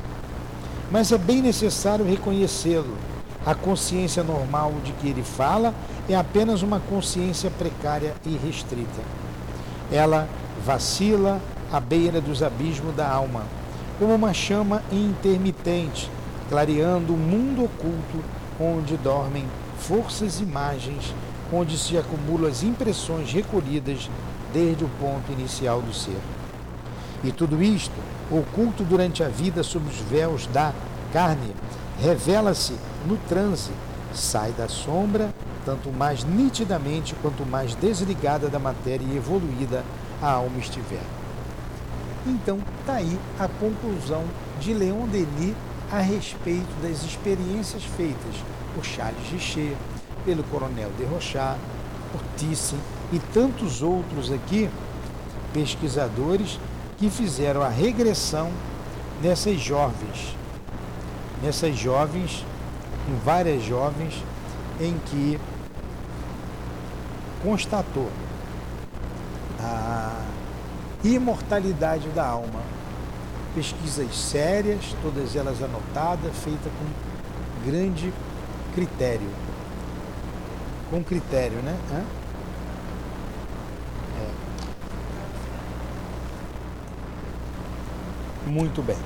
Mas 0.91 1.11
é 1.11 1.17
bem 1.17 1.41
necessário 1.41 2.05
reconhecê-lo. 2.05 2.95
A 3.45 3.55
consciência 3.55 4.23
normal 4.23 4.73
de 4.83 4.91
que 4.93 5.07
ele 5.07 5.23
fala 5.23 5.73
é 6.09 6.15
apenas 6.15 6.61
uma 6.61 6.79
consciência 6.79 7.49
precária 7.49 8.13
e 8.25 8.37
restrita. 8.37 9.01
Ela 9.91 10.27
vacila 10.65 11.39
à 11.71 11.79
beira 11.79 12.19
dos 12.19 12.43
abismos 12.43 12.95
da 12.95 13.07
alma, 13.07 13.43
como 13.99 14.13
uma 14.13 14.33
chama 14.33 14.83
intermitente 14.91 16.09
clareando 16.49 17.13
o 17.13 17.17
mundo 17.17 17.65
oculto 17.65 18.23
onde 18.59 18.95
dormem 18.97 19.45
forças 19.79 20.39
e 20.39 20.43
imagens, 20.43 21.13
onde 21.51 21.77
se 21.77 21.97
acumulam 21.97 22.49
as 22.49 22.63
impressões 22.63 23.31
recolhidas 23.31 24.09
desde 24.55 24.85
o 24.85 24.89
ponto 25.01 25.29
inicial 25.33 25.81
do 25.81 25.93
ser. 25.93 26.17
E 27.25 27.31
tudo 27.31 27.61
isto, 27.61 27.91
oculto 28.31 28.85
durante 28.85 29.21
a 29.21 29.27
vida 29.27 29.61
sob 29.63 29.85
os 29.89 29.97
véus 30.09 30.47
da 30.47 30.71
carne, 31.11 31.53
revela-se 32.01 32.73
no 33.05 33.17
transe, 33.27 33.71
sai 34.13 34.53
da 34.53 34.69
sombra, 34.69 35.33
tanto 35.65 35.91
mais 35.91 36.23
nitidamente 36.23 37.13
quanto 37.21 37.45
mais 37.45 37.75
desligada 37.75 38.47
da 38.47 38.57
matéria 38.57 39.03
e 39.03 39.17
evoluída 39.17 39.83
a 40.21 40.31
alma 40.31 40.57
estiver. 40.57 41.03
Então, 42.25 42.59
está 42.79 42.93
aí 42.93 43.19
a 43.37 43.49
conclusão 43.59 44.23
de 44.61 44.73
Leon 44.73 45.05
Denis 45.07 45.53
a 45.91 45.99
respeito 45.99 46.81
das 46.81 47.03
experiências 47.03 47.83
feitas 47.83 48.35
por 48.73 48.85
Charles 48.85 49.29
Richer, 49.31 49.75
pelo 50.23 50.43
Coronel 50.43 50.91
de 50.97 51.03
Rochard 51.03 51.59
Thyssen 52.37 52.79
e 53.11 53.19
tantos 53.19 53.81
outros 53.81 54.31
aqui, 54.31 54.69
pesquisadores, 55.53 56.59
que 56.97 57.09
fizeram 57.09 57.61
a 57.61 57.69
regressão 57.69 58.51
nessas 59.21 59.59
jovens, 59.59 60.35
nessas 61.41 61.77
jovens, 61.77 62.45
em 63.09 63.15
várias 63.23 63.63
jovens, 63.63 64.23
em 64.79 64.97
que 65.05 65.39
constatou 67.43 68.09
a 69.59 70.21
imortalidade 71.03 72.09
da 72.09 72.25
alma. 72.25 72.61
Pesquisas 73.53 74.15
sérias, 74.17 74.95
todas 75.01 75.35
elas 75.35 75.61
anotadas, 75.61 76.35
feitas 76.43 76.71
com 76.73 77.69
grande 77.69 78.11
critério. 78.73 79.29
Com 80.89 81.03
critério, 81.03 81.57
né? 81.59 81.75
Hã? 81.91 82.03
É. 88.47 88.49
Muito 88.49 88.81
bem. 88.81 88.97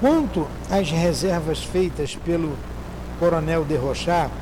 Quanto 0.00 0.48
às 0.70 0.90
reservas 0.90 1.62
feitas 1.62 2.16
pelo 2.16 2.56
coronel 3.18 3.64
de 3.64 3.76
Rochard 3.76 4.32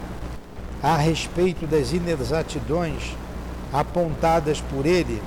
a 0.82 0.96
respeito 0.96 1.66
das 1.66 1.92
inexatidões 1.92 3.14
apontadas 3.72 4.60
por 4.60 4.86
ele 4.86 5.22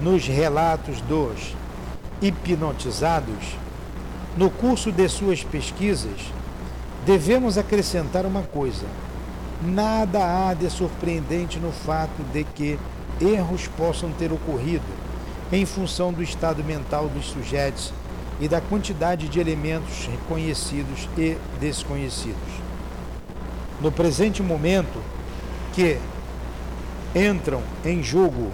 nos 0.00 0.26
relatos 0.26 1.00
dos 1.02 1.54
hipnotizados, 2.22 3.56
no 4.36 4.48
curso 4.50 4.90
de 4.90 5.08
suas 5.08 5.44
pesquisas, 5.44 6.32
devemos 7.04 7.58
acrescentar 7.58 8.24
uma 8.24 8.42
coisa: 8.42 8.86
nada 9.62 10.48
há 10.48 10.54
de 10.54 10.70
surpreendente 10.70 11.58
no 11.58 11.72
fato 11.72 12.22
de 12.32 12.44
que 12.44 12.78
erros 13.20 13.66
possam 13.68 14.10
ter 14.12 14.32
ocorrido 14.32 14.84
em 15.50 15.64
função 15.66 16.12
do 16.12 16.22
estado 16.22 16.62
mental 16.62 17.08
dos 17.08 17.26
sujeitos 17.26 17.92
e 18.40 18.46
da 18.46 18.60
quantidade 18.60 19.28
de 19.28 19.40
elementos 19.40 20.06
reconhecidos 20.06 21.08
e 21.16 21.36
desconhecidos. 21.58 22.38
No 23.80 23.90
presente 23.90 24.42
momento, 24.42 25.02
que 25.72 25.98
entram 27.14 27.62
em 27.84 28.02
jogo 28.02 28.52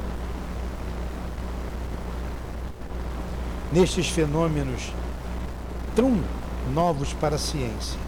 nestes 3.73 4.09
fenômenos 4.09 4.93
tão 5.97 6.23
novos 6.73 7.13
para 7.13 7.37
a 7.37 7.39
ciência. 7.39 8.04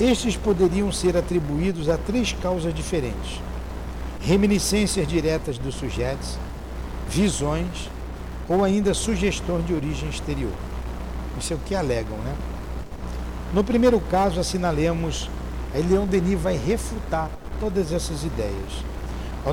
Estes 0.00 0.34
poderiam 0.34 0.90
ser 0.90 1.14
atribuídos 1.16 1.90
a 1.90 1.98
três 1.98 2.32
causas 2.32 2.72
diferentes: 2.72 3.40
reminiscências 4.20 5.06
diretas 5.06 5.58
dos 5.58 5.74
sujeitos, 5.74 6.38
visões 7.08 7.90
ou 8.48 8.64
ainda 8.64 8.94
sugestões 8.94 9.66
de 9.66 9.74
origem 9.74 10.08
exterior. 10.08 10.52
Isso 11.38 11.52
é 11.52 11.56
o 11.56 11.60
que 11.60 11.74
alegam, 11.74 12.16
né? 12.18 12.34
No 13.52 13.62
primeiro 13.62 14.00
caso, 14.00 14.40
assinalemos, 14.40 15.28
aí 15.74 15.82
Leão 15.82 16.06
Denis 16.06 16.40
vai 16.40 16.56
refutar 16.56 17.30
todas 17.60 17.92
essas 17.92 18.24
ideias. 18.24 18.84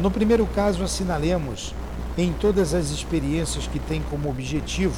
No 0.01 0.11
primeiro 0.11 0.45
caso, 0.47 0.83
assinalemos 0.83 1.73
em 2.17 2.31
todas 2.33 2.73
as 2.73 2.89
experiências 2.89 3.67
que 3.67 3.79
têm 3.79 4.01
como 4.09 4.29
objetivo 4.29 4.95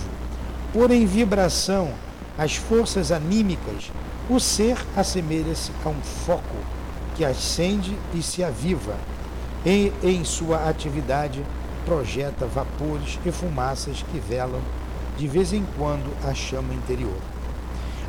pôr 0.71 0.91
em 0.91 1.05
vibração 1.05 1.91
as 2.37 2.55
forças 2.55 3.11
anímicas, 3.11 3.91
o 4.29 4.39
ser 4.39 4.77
assemelha-se 4.95 5.71
a 5.83 5.89
um 5.89 5.99
foco 6.25 6.55
que 7.15 7.25
acende 7.25 7.97
e 8.13 8.21
se 8.21 8.43
aviva. 8.43 8.95
E, 9.65 9.91
em 10.03 10.23
sua 10.23 10.69
atividade, 10.69 11.43
projeta 11.83 12.45
vapores 12.45 13.19
e 13.25 13.31
fumaças 13.31 14.03
que 14.03 14.19
velam 14.19 14.61
de 15.17 15.27
vez 15.27 15.51
em 15.51 15.65
quando 15.77 16.09
a 16.23 16.33
chama 16.33 16.73
interior. 16.73 17.17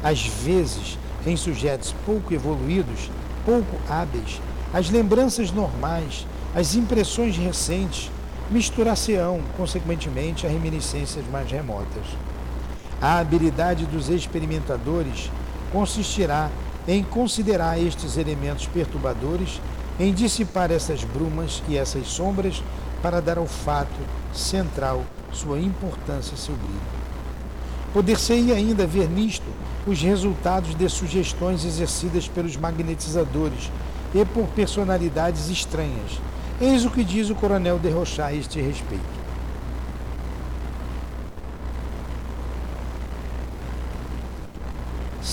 Às 0.02 0.26
vezes, 0.26 0.98
em 1.26 1.36
sujeitos 1.36 1.94
pouco 2.04 2.32
evoluídos, 2.32 3.10
pouco 3.44 3.76
hábeis, 3.88 4.40
as 4.72 4.90
lembranças 4.90 5.50
normais, 5.50 6.26
as 6.54 6.74
impressões 6.74 7.36
recentes, 7.36 8.10
misturar-se-ão, 8.50 9.40
consequentemente, 9.56 10.46
a 10.46 10.50
reminiscências 10.50 11.24
mais 11.32 11.50
remotas. 11.50 12.04
A 13.00 13.18
habilidade 13.18 13.86
dos 13.86 14.08
experimentadores 14.08 15.30
consistirá 15.72 16.50
em 16.86 17.02
considerar 17.02 17.80
estes 17.80 18.16
elementos 18.16 18.66
perturbadores, 18.66 19.60
em 19.98 20.12
dissipar 20.12 20.70
essas 20.70 21.04
brumas 21.04 21.62
e 21.68 21.76
essas 21.76 22.06
sombras 22.08 22.62
para 23.02 23.20
dar 23.20 23.38
ao 23.38 23.46
fato 23.46 24.00
central 24.32 25.04
sua 25.32 25.58
importância 25.60 26.34
e 26.34 26.38
seu 26.38 26.54
brilho. 26.54 27.00
Poder-se-ia 27.92 28.54
ainda 28.54 28.86
ver 28.86 29.08
nisto 29.08 29.46
os 29.86 30.00
resultados 30.00 30.74
de 30.74 30.88
sugestões 30.88 31.64
exercidas 31.64 32.28
pelos 32.28 32.56
magnetizadores 32.56 33.70
e 34.14 34.24
por 34.24 34.46
personalidades 34.48 35.48
estranhas, 35.48 36.20
Eis 36.60 36.84
o 36.84 36.90
que 36.90 37.02
diz 37.02 37.30
o 37.30 37.34
coronel 37.34 37.78
de 37.78 37.88
Rochá 37.88 38.26
a 38.26 38.34
este 38.34 38.60
respeito. 38.60 39.19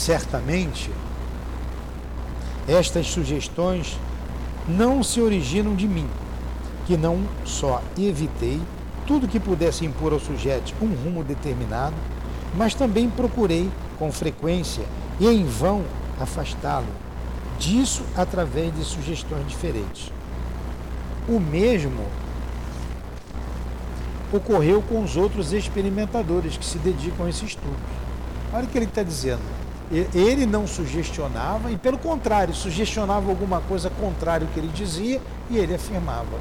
Certamente, 0.07 0.89
estas 2.65 3.07
sugestões 3.07 3.99
não 4.65 5.03
se 5.03 5.19
originam 5.19 5.75
de 5.75 5.85
mim, 5.85 6.07
que 6.85 6.95
não 6.95 7.25
só 7.43 7.81
evitei 7.97 8.61
tudo 9.05 9.27
que 9.27 9.37
pudesse 9.37 9.85
impor 9.85 10.13
ao 10.13 10.19
sujeito 10.21 10.73
um 10.81 10.87
rumo 11.03 11.25
determinado, 11.25 11.93
mas 12.55 12.73
também 12.73 13.09
procurei 13.09 13.69
com 13.99 14.09
frequência 14.09 14.85
e 15.19 15.27
em 15.27 15.43
vão 15.43 15.83
afastá-lo 16.21 16.87
disso 17.59 18.01
através 18.15 18.73
de 18.73 18.85
sugestões 18.85 19.45
diferentes. 19.45 20.09
O 21.27 21.37
mesmo 21.37 22.05
ocorreu 24.31 24.81
com 24.83 25.03
os 25.03 25.17
outros 25.17 25.51
experimentadores 25.51 26.55
que 26.55 26.63
se 26.65 26.77
dedicam 26.77 27.25
a 27.25 27.29
esse 27.29 27.43
estudo. 27.43 27.75
Olha 28.53 28.63
o 28.63 28.67
que 28.69 28.77
ele 28.77 28.85
está 28.85 29.03
dizendo. 29.03 29.66
Ele 29.91 30.45
não 30.45 30.67
sugestionava 30.67 31.71
e, 31.71 31.77
pelo 31.77 31.97
contrário, 31.97 32.53
sugestionava 32.53 33.29
alguma 33.29 33.61
coisa 33.61 33.89
contrária 33.89 34.45
ao 34.45 34.53
que 34.53 34.59
ele 34.59 34.67
dizia 34.67 35.21
e 35.49 35.57
ele 35.57 35.73
afirmava. 35.73 36.37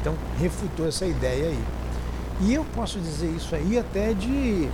Então, 0.00 0.14
refutou 0.38 0.86
essa 0.86 1.04
ideia 1.04 1.48
aí. 1.48 1.64
E 2.40 2.54
eu 2.54 2.64
posso 2.74 2.98
dizer 2.98 3.28
isso 3.30 3.54
aí 3.54 3.78
até 3.78 4.12
de 4.14 4.68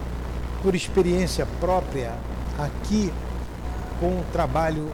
por 0.62 0.74
experiência 0.74 1.46
própria 1.60 2.14
aqui 2.58 3.12
com 4.00 4.08
o 4.08 4.24
trabalho 4.32 4.90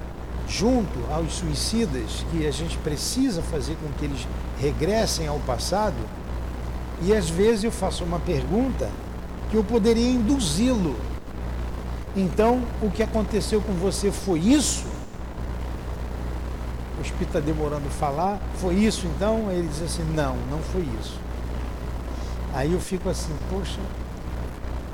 junto 0.48 1.00
aos 1.10 1.34
suicidas, 1.34 2.24
que 2.30 2.46
a 2.46 2.50
gente 2.50 2.76
precisa 2.78 3.42
fazer 3.42 3.76
com 3.82 3.88
que 3.98 4.04
eles 4.04 4.26
regressem 4.60 5.26
ao 5.26 5.38
passado, 5.40 5.96
e 7.02 7.14
às 7.14 7.28
vezes 7.28 7.64
eu 7.64 7.72
faço 7.72 8.04
uma 8.04 8.20
pergunta 8.20 8.90
que 9.50 9.56
eu 9.56 9.64
poderia 9.64 10.10
induzi-lo. 10.10 10.96
Então, 12.16 12.62
o 12.80 12.90
que 12.90 13.02
aconteceu 13.02 13.60
com 13.60 13.72
você 13.72 14.12
foi 14.12 14.38
isso? 14.38 14.84
O 16.98 17.02
espírito 17.02 17.36
está 17.36 17.40
demorando 17.40 17.86
a 17.86 17.90
falar, 17.90 18.40
foi 18.56 18.74
isso 18.74 19.06
então? 19.06 19.50
Ele 19.50 19.66
diz 19.66 19.82
assim: 19.82 20.04
não, 20.14 20.36
não 20.50 20.60
foi 20.60 20.86
isso. 21.00 21.18
Aí 22.54 22.72
eu 22.72 22.80
fico 22.80 23.08
assim, 23.08 23.34
poxa, 23.50 23.80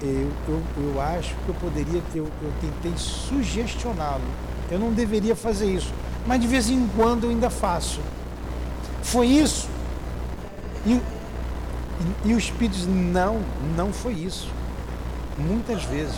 eu, 0.01 0.31
eu, 0.49 0.63
eu 0.79 1.01
acho 1.01 1.35
que 1.35 1.49
eu 1.49 1.55
poderia 1.57 2.03
ter, 2.13 2.21
eu, 2.21 2.29
eu 2.43 2.53
tentei 2.61 2.93
sugestioná-lo 2.97 4.25
eu 4.71 4.79
não 4.79 4.93
deveria 4.93 5.35
fazer 5.35 5.67
isso. 5.67 5.93
Mas 6.27 6.41
de 6.41 6.47
vez 6.47 6.71
em 6.71 6.87
quando 6.97 7.25
eu 7.25 7.31
ainda 7.31 7.51
faço. 7.51 8.01
Foi 9.03 9.27
isso? 9.27 9.69
E, 10.87 10.93
e, 10.93 11.03
e 12.27 12.35
o 12.35 12.39
Espírito 12.39 12.75
diz, 12.77 12.87
não, 12.87 13.41
não 13.77 13.93
foi 13.93 14.13
isso. 14.13 14.49
Muitas 15.37 15.83
vezes. 15.85 16.15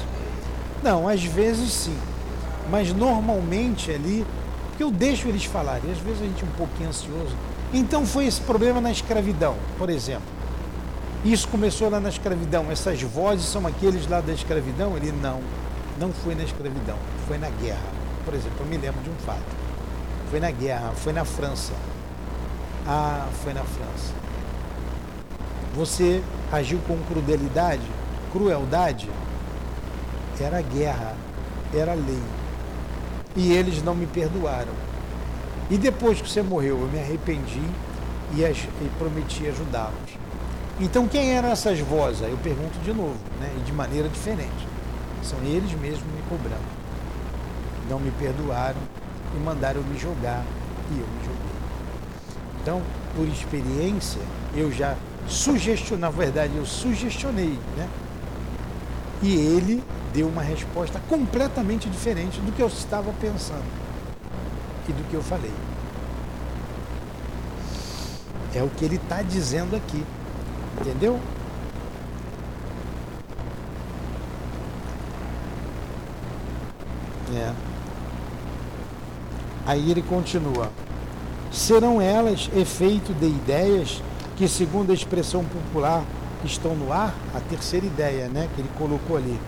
Não, 0.83 1.09
às 1.09 1.23
vezes 1.23 1.73
sim. 1.73 1.97
Mas 2.71 2.93
normalmente 2.93 3.91
ali, 3.91 4.27
eu 4.79 4.91
deixo 4.91 5.29
eles 5.29 5.45
falarem, 5.45 5.91
às 5.91 5.99
vezes 5.99 6.23
a 6.23 6.25
gente 6.25 6.43
é 6.43 6.47
um 6.47 6.57
pouquinho 6.57 6.89
ansioso. 6.89 7.37
Então 7.73 8.05
foi 8.05 8.27
esse 8.27 8.41
problema 8.41 8.81
na 8.81 8.91
escravidão, 8.91 9.57
por 9.79 9.89
exemplo. 9.89 10.27
Isso 11.25 11.47
começou 11.49 11.89
lá 11.89 12.01
na 12.01 12.09
escravidão. 12.09 12.71
Essas 12.71 13.01
vozes 13.01 13.47
são 13.47 13.67
aqueles 13.67 14.09
lá 14.09 14.21
da 14.21 14.33
escravidão? 14.33 14.97
Ele 14.97 15.13
não, 15.23 15.41
não 15.99 16.13
foi 16.13 16.35
na 16.35 16.43
escravidão, 16.43 16.97
foi 17.29 17.39
na 17.39 17.49
guerra. 17.49 17.79
Por 18.25 18.35
exemplo, 18.35 18.57
eu 18.61 18.67
me 18.67 18.77
lembro 18.77 19.01
de 19.03 19.11
um 19.11 19.15
fato. 19.25 19.63
Foi 20.31 20.41
na 20.41 20.51
guerra, 20.51 20.93
foi 20.97 21.13
na 21.13 21.25
França. 21.25 21.73
Ah, 22.87 23.29
foi 23.45 23.55
na 23.55 23.63
França. 23.63 24.13
Você 25.75 26.23
agiu 26.51 26.81
com 26.87 26.99
crudelidade, 27.05 27.83
crueldade, 28.33 29.09
era 30.43 30.61
guerra, 30.61 31.15
era 31.75 31.95
lei. 31.95 32.23
E 33.35 33.53
eles 33.53 33.83
não 33.83 33.95
me 33.95 34.07
perdoaram. 34.07 34.73
E 35.71 35.79
depois 35.79 36.21
que 36.21 36.29
você 36.29 36.43
morreu, 36.43 36.81
eu 36.81 36.89
me 36.89 36.99
arrependi 36.99 37.63
e, 38.35 38.43
e 38.43 38.91
prometi 38.99 39.47
ajudá-los. 39.47 40.23
Então, 40.81 41.07
quem 41.07 41.35
eram 41.35 41.51
essas 41.51 41.79
vozes? 41.81 42.23
Eu 42.23 42.37
pergunto 42.39 42.79
de 42.81 42.93
novo, 42.93 43.17
né? 43.41 43.55
e 43.57 43.61
de 43.61 43.73
maneira 43.73 44.09
diferente. 44.09 44.67
São 45.23 45.39
eles 45.45 45.73
mesmos 45.81 46.05
me 46.05 46.23
cobrando. 46.29 46.83
Não 47.89 48.01
me 48.01 48.11
perdoaram 48.13 48.81
e 49.35 49.39
mandaram 49.39 49.83
me 49.83 49.99
jogar 49.99 50.45
e 50.91 50.99
eu 50.99 51.07
me 51.07 51.21
joguei. 51.21 51.53
Então, 52.61 52.83
por 53.17 53.27
experiência, 53.29 54.21
eu 54.55 54.73
já 54.73 54.97
sugestionei, 55.29 56.01
na 56.01 56.11
verdade, 56.11 56.57
eu 56.57 56.67
sugestionei, 56.67 57.59
né? 57.77 57.89
E 59.23 59.35
ele 59.35 59.83
deu 60.13 60.27
uma 60.27 60.43
resposta 60.43 61.01
completamente 61.09 61.89
diferente 61.89 62.41
do 62.41 62.53
que 62.53 62.61
eu 62.61 62.67
estava 62.67 63.13
pensando 63.21 63.65
e 64.89 64.93
do 64.93 65.09
que 65.09 65.15
eu 65.15 65.23
falei. 65.23 65.53
É 68.55 68.63
o 68.63 68.69
que 68.69 68.85
ele 68.85 68.97
está 68.97 69.23
dizendo 69.23 69.77
aqui. 69.77 70.05
Entendeu? 70.81 71.19
É. 77.35 77.53
Aí 79.65 79.91
ele 79.91 80.03
continua. 80.03 80.71
Serão 81.51 82.01
elas 82.01 82.51
efeito 82.55 83.15
de 83.15 83.27
ideias 83.27 84.03
que, 84.37 84.49
segundo 84.49 84.91
a 84.91 84.95
expressão 84.95 85.45
popular, 85.45 86.03
estão 86.47 86.75
no 86.75 86.93
ar? 86.93 87.15
A 87.35 87.41
terceira 87.41 87.87
ideia, 87.87 88.29
né, 88.29 88.49
que 88.55 88.61
ele 88.61 88.71
colocou 88.77 89.17
ali. 89.17 89.39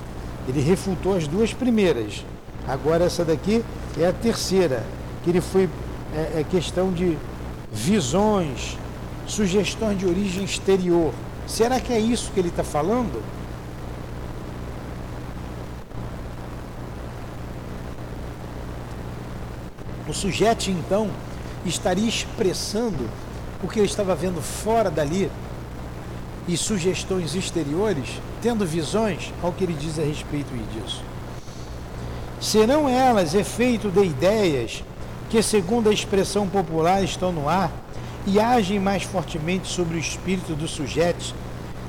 Ele 0.49 0.61
refutou 0.61 1.17
as 1.17 1.27
duas 1.27 1.53
primeiras. 1.53 2.25
Agora 2.67 3.05
essa 3.05 3.25
daqui 3.25 3.65
é 3.99 4.07
a 4.07 4.13
terceira, 4.13 4.85
que 5.23 5.31
ele 5.31 5.41
foi 5.41 5.69
é, 6.15 6.41
é 6.41 6.47
questão 6.49 6.93
de 6.93 7.19
visões, 7.73 8.79
sugestões 9.27 9.99
de 9.99 10.07
origem 10.07 10.45
exterior. 10.45 11.13
Será 11.47 11.81
que 11.81 11.93
é 11.93 11.99
isso 11.99 12.31
que 12.33 12.41
ele 12.41 12.49
está 12.49 12.65
falando? 12.65 13.23
O 20.09 20.13
sujeito, 20.13 20.71
então, 20.71 21.11
estaria 21.65 22.09
expressando 22.09 23.09
o 23.63 23.69
que 23.69 23.81
eu 23.81 23.85
estava 23.85 24.15
vendo 24.15 24.41
fora 24.41 24.91
dali 24.91 25.31
e 26.47 26.57
sugestões 26.57 27.35
exteriores, 27.35 28.21
tendo 28.43 28.67
visões 28.67 29.33
ao 29.43 29.53
que 29.53 29.65
ele 29.65 29.73
diz 29.75 29.99
a 29.99 30.03
respeito 30.03 30.53
disso. 30.73 31.03
Serão 32.41 32.89
elas 32.89 33.35
efeito 33.35 33.91
de 33.91 34.05
ideias 34.05 34.85
que, 35.31 35.43
segundo 35.43 35.89
a 35.89 35.93
expressão 35.93 36.47
popular, 36.47 37.03
estão 37.03 37.33
no 37.33 37.49
ar 37.49 37.73
e 38.27 38.39
agem 38.39 38.79
mais 38.79 39.03
fortemente 39.03 39.69
sobre 39.69 39.97
o 39.97 40.01
espírito 40.01 40.55
do 40.55 40.69
sujeito, 40.69 41.35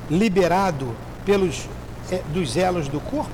liberado 0.09 0.87
pelos 1.25 1.67
é, 2.11 2.21
dos 2.33 2.55
elos 2.55 2.87
do 2.87 2.99
corpo? 2.99 3.31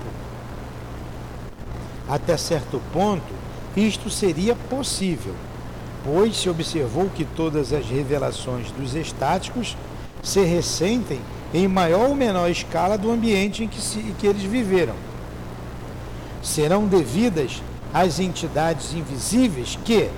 Até 2.09 2.35
certo 2.37 2.81
ponto, 2.91 3.33
isto 3.75 4.09
seria 4.09 4.55
possível, 4.55 5.35
pois 6.03 6.35
se 6.35 6.49
observou 6.49 7.09
que 7.09 7.23
todas 7.23 7.71
as 7.71 7.85
revelações 7.85 8.71
dos 8.71 8.95
estáticos 8.95 9.77
se 10.21 10.41
ressentem 10.41 11.19
em 11.53 11.67
maior 11.67 12.09
ou 12.09 12.15
menor 12.15 12.49
escala 12.49 12.97
do 12.97 13.11
ambiente 13.11 13.63
em 13.63 13.67
que, 13.67 13.81
se, 13.81 13.99
em 13.99 14.15
que 14.17 14.27
eles 14.27 14.43
viveram. 14.43 14.93
Serão 16.41 16.87
devidas 16.87 17.61
às 17.93 18.19
entidades 18.19 18.93
invisíveis 18.93 19.77
que, 19.83 20.09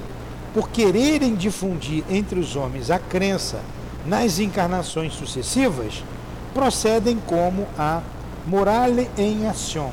por 0.54 0.70
quererem 0.70 1.36
difundir 1.36 2.04
entre 2.10 2.40
os 2.40 2.56
homens 2.56 2.92
a 2.92 3.00
crença 3.00 3.62
nas 4.06 4.40
encarnações 4.40 5.14
sucessivas, 5.14 6.04
procedem 6.54 7.18
como 7.26 7.68
a 7.78 8.02
morale 8.46 9.10
em 9.18 9.48
ação, 9.48 9.92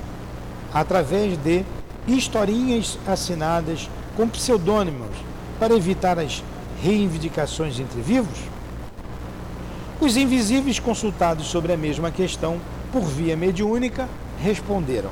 através 0.74 1.38
de 1.38 1.64
historinhas 2.06 2.98
assinadas 3.06 3.88
com 4.16 4.28
pseudônimos 4.28 5.16
para 5.58 5.74
evitar 5.74 6.18
as 6.18 6.42
reivindicações 6.82 7.78
entre 7.78 8.00
vivos? 8.00 8.38
Os 10.00 10.16
invisíveis 10.16 10.78
consultados 10.78 11.48
sobre 11.48 11.74
a 11.74 11.76
mesma 11.76 12.10
questão 12.10 12.58
por 12.90 13.02
via 13.02 13.36
mediúnica 13.36 14.08
responderam: 14.42 15.10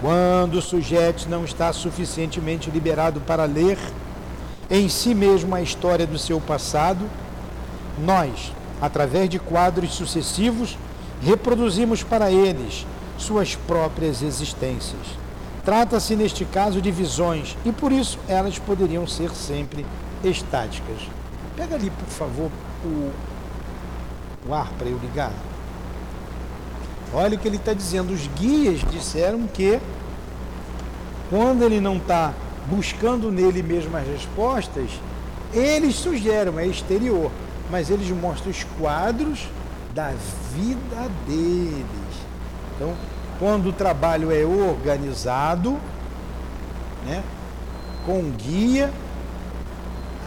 Quando 0.00 0.54
o 0.56 0.62
sujeito 0.62 1.28
não 1.28 1.44
está 1.44 1.72
suficientemente 1.72 2.70
liberado 2.70 3.20
para 3.20 3.44
ler 3.44 3.78
em 4.68 4.88
si 4.88 5.14
mesmo 5.14 5.54
a 5.54 5.62
história 5.62 6.06
do 6.06 6.18
seu 6.18 6.40
passado, 6.40 7.08
nós, 8.04 8.52
através 8.80 9.28
de 9.28 9.38
quadros 9.38 9.94
sucessivos, 9.94 10.76
reproduzimos 11.22 12.02
para 12.02 12.32
eles 12.32 12.84
suas 13.16 13.54
próprias 13.54 14.22
existências. 14.22 15.22
Trata-se, 15.64 16.16
neste 16.16 16.44
caso, 16.44 16.82
de 16.82 16.90
visões 16.90 17.56
e 17.64 17.70
por 17.70 17.92
isso 17.92 18.18
elas 18.26 18.58
poderiam 18.58 19.06
ser 19.06 19.30
sempre 19.30 19.86
estáticas. 20.24 20.98
Pega 21.56 21.76
ali, 21.76 21.90
por 21.90 22.08
favor, 22.08 22.50
o, 22.84 23.12
o 24.46 24.54
ar 24.54 24.68
para 24.78 24.88
eu 24.88 24.98
ligar. 24.98 25.32
Olha 27.14 27.36
o 27.36 27.38
que 27.38 27.46
ele 27.46 27.56
está 27.56 27.72
dizendo. 27.72 28.12
Os 28.12 28.26
guias 28.28 28.80
disseram 28.90 29.46
que 29.46 29.78
quando 31.28 31.62
ele 31.62 31.80
não 31.80 31.96
está 31.96 32.32
buscando 32.66 33.30
nele 33.30 33.62
mesmo 33.62 33.96
as 33.96 34.06
respostas, 34.06 34.90
eles 35.52 35.94
sugerem, 35.96 36.56
é 36.58 36.66
exterior, 36.66 37.30
mas 37.70 37.90
eles 37.90 38.08
mostram 38.10 38.50
os 38.50 38.64
quadros 38.78 39.48
da 39.94 40.12
vida 40.54 41.10
deles. 41.26 41.86
Então, 42.76 42.94
quando 43.38 43.68
o 43.68 43.72
trabalho 43.72 44.30
é 44.30 44.44
organizado, 44.44 45.78
né, 47.06 47.22
com 48.06 48.22
guia, 48.30 48.90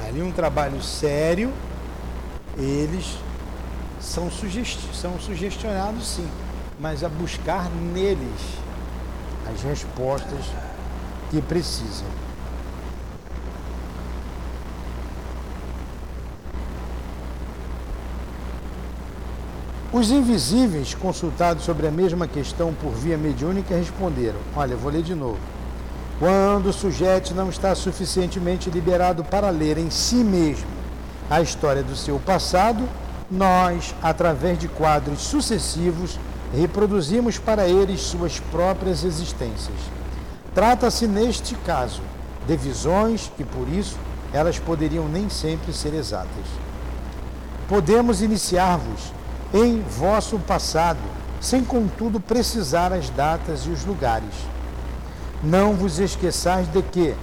ali 0.08 0.22
um 0.22 0.32
trabalho 0.32 0.82
sério, 0.82 1.52
eles 2.58 3.18
são, 4.06 4.30
sugesti 4.30 4.96
são 4.96 5.20
sugestionados 5.20 6.08
sim, 6.08 6.28
mas 6.80 7.04
a 7.04 7.10
buscar 7.10 7.70
neles 7.70 8.60
as 9.52 9.62
respostas 9.64 10.46
que 11.32 11.42
precisam. 11.42 12.08
Os 19.92 20.12
invisíveis, 20.12 20.94
consultados 20.94 21.64
sobre 21.64 21.88
a 21.88 21.92
mesma 21.92 22.28
questão 22.28 22.74
por 22.74 22.92
via 22.92 23.18
mediúnica, 23.18 23.76
responderam: 23.76 24.40
Olha, 24.56 24.76
vou 24.76 24.92
ler 24.92 25.04
de 25.04 25.16
novo. 25.16 25.40
Quando 26.20 26.68
o 26.68 26.74
sujeito 26.74 27.34
não 27.34 27.50
está 27.50 27.74
suficientemente 27.74 28.70
liberado 28.70 29.24
para 29.24 29.50
ler 29.50 29.78
em 29.78 29.90
si 29.90 30.16
mesmo 30.16 30.68
a 31.30 31.42
história 31.42 31.82
do 31.82 31.96
seu 31.96 32.20
passado, 32.20 32.88
nós, 33.30 33.96
através 34.02 34.58
de 34.60 34.68
quadros 34.68 35.22
sucessivos, 35.22 36.20
reproduzimos 36.54 37.38
para 37.38 37.68
eles 37.68 38.02
suas 38.02 38.40
próprias 38.40 39.04
existências. 39.04 39.78
Trata-se, 40.54 41.08
neste 41.08 41.56
caso, 41.56 42.02
de 42.48 42.56
visões 42.56 43.32
e, 43.38 43.44
por 43.44 43.68
isso, 43.68 43.98
elas 44.32 44.60
poderiam 44.60 45.08
nem 45.08 45.30
sempre 45.30 45.74
ser 45.74 45.94
exatas. 45.94 46.46
Podemos 47.68 48.22
iniciar-vos 48.22 49.12
em 49.54 49.82
vosso 49.82 50.38
passado, 50.40 51.00
sem 51.42 51.64
contudo 51.64 52.20
precisar 52.20 52.94
as 52.94 53.10
datas 53.10 53.62
e 53.66 53.70
os 53.70 53.84
lugares. 53.86 54.34
Não 55.44 55.74
vos 55.74 56.00
esqueçais 56.00 56.72
de 56.72 56.82
que, 56.82 57.16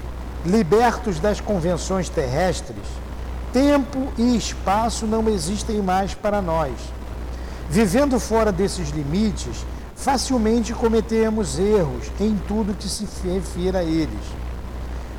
libertos 0.44 1.18
das 1.20 1.40
convenções 1.40 2.08
terrestres, 2.08 3.01
tempo 3.52 4.12
e 4.16 4.36
espaço 4.36 5.06
não 5.06 5.28
existem 5.28 5.82
mais 5.82 6.14
para 6.14 6.40
nós. 6.40 6.72
Vivendo 7.68 8.18
fora 8.18 8.50
desses 8.50 8.90
limites, 8.90 9.64
facilmente 9.94 10.74
cometemos 10.74 11.58
erros 11.58 12.10
em 12.20 12.36
tudo 12.48 12.74
que 12.74 12.88
se 12.88 13.06
refira 13.24 13.80
a 13.80 13.84
eles. 13.84 14.24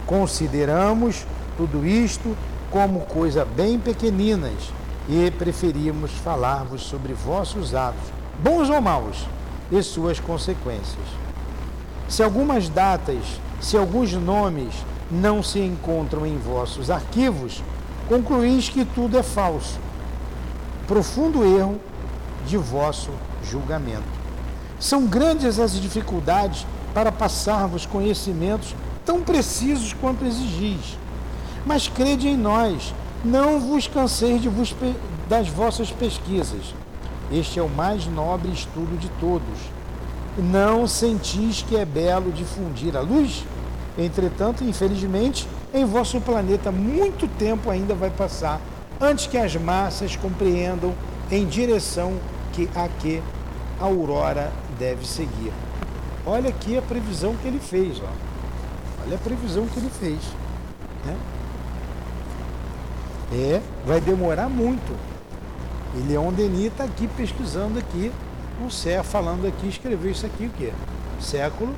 Consideramos 0.06 1.26
tudo 1.56 1.86
isto 1.86 2.36
como 2.70 3.02
coisa 3.02 3.46
bem 3.46 3.80
pequeninas 3.80 4.72
e 5.08 5.32
preferimos 5.32 6.12
falar-vos 6.12 6.84
sobre 6.84 7.14
vossos 7.14 7.76
atos, 7.76 8.10
bons 8.40 8.70
ou 8.70 8.82
maus, 8.82 9.26
e 9.72 9.82
suas 9.82 10.20
consequências. 10.20 11.08
Se 12.08 12.22
algumas 12.22 12.70
datas, 12.70 13.24
se 13.62 13.78
alguns 13.78 14.14
nomes 14.14 14.74
não 15.10 15.42
se 15.42 15.60
encontram 15.60 16.26
em 16.26 16.38
vossos 16.38 16.92
arquivos, 16.92 17.64
concluís 18.08 18.70
que 18.70 18.86
tudo 18.86 19.18
é 19.18 19.24
falso. 19.24 19.80
Profundo 20.88 21.46
erro 21.46 21.80
de 22.46 22.58
vosso 22.58 23.12
julgamento. 23.44 24.04
São 24.80 25.06
grandes 25.06 25.60
as 25.60 25.80
dificuldades 25.80 26.66
para 26.94 27.12
passar-vos 27.12 27.86
conhecimentos 27.86 28.76
tão 29.06 29.22
precisos 29.22 29.94
quanto 29.94 30.26
exigis 30.26 30.98
Mas 31.66 31.88
crede 31.88 32.28
em 32.28 32.38
nós, 32.38 32.94
não 33.24 33.60
vos 33.60 33.88
canseis 33.88 34.42
de 34.42 34.50
vos 34.50 34.76
das 35.30 35.48
vossas 35.48 35.90
pesquisas. 35.90 36.74
Este 37.32 37.58
é 37.60 37.64
o 37.64 37.70
mais 37.70 38.06
nobre 38.06 38.52
estudo 38.52 38.98
de 39.00 39.08
todos. 39.20 39.58
Não 40.38 40.86
sentis 40.88 41.62
que 41.62 41.78
é 41.78 41.86
belo 41.86 42.32
difundir 42.32 42.98
a 42.98 43.00
luz? 43.00 43.46
Entretanto, 43.98 44.64
infelizmente, 44.64 45.48
em 45.74 45.86
vosso 45.86 46.22
planeta 46.22 46.72
muito 46.72 47.28
tempo 47.28 47.70
ainda 47.70 47.96
vai 47.96 48.12
passar 48.12 48.62
antes 49.02 49.26
que 49.26 49.38
as 49.38 49.56
massas 49.56 50.16
compreendam 50.16 50.94
em 51.32 51.46
direção 51.46 52.14
que 52.54 52.70
a 52.76 52.88
que 52.88 53.22
a 53.80 53.86
aurora 53.86 54.52
deve 54.78 55.06
seguir. 55.06 55.52
Olha 56.26 56.50
aqui 56.50 56.78
a 56.78 56.82
previsão 56.82 57.36
que 57.36 57.48
ele 57.48 57.60
fez, 57.60 58.00
ó. 58.00 59.04
Olha 59.06 59.16
a 59.16 59.20
previsão 59.20 59.66
que 59.68 59.80
ele 59.80 59.90
fez, 59.90 60.20
né? 61.04 61.18
É, 63.34 63.62
vai 63.86 64.00
demorar 64.00 64.48
muito. 64.48 64.96
E 65.96 66.08
Leon 66.08 66.32
Denis 66.32 66.68
está 66.68 66.84
aqui 66.84 67.08
pesquisando 67.08 67.80
aqui, 67.80 68.12
o 68.64 68.70
sei, 68.70 69.02
falando 69.04 69.48
aqui, 69.48 69.68
escreveu 69.68 70.12
isso 70.12 70.26
aqui 70.26 70.46
o 70.46 70.50
quê? 70.52 70.72
Século 71.20 71.74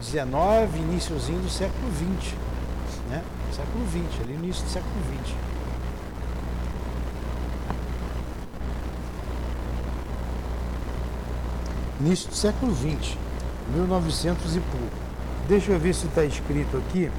19, 0.00 0.78
iníciozinho 0.78 1.40
do 1.40 1.50
século 1.50 1.90
20. 1.90 2.51
Século 3.52 3.86
XX, 3.86 4.20
ali 4.22 4.32
início 4.32 4.64
do 4.64 4.70
século 4.70 4.94
XX. 5.24 5.34
Início 12.00 12.28
do 12.30 12.34
século 12.34 12.74
XX, 12.74 13.16
1900 13.74 14.56
e 14.56 14.60
pouco. 14.60 14.96
Deixa 15.46 15.70
eu 15.72 15.78
ver 15.78 15.94
se 15.94 16.06
está 16.06 16.24
escrito 16.24 16.78
aqui. 16.78 17.10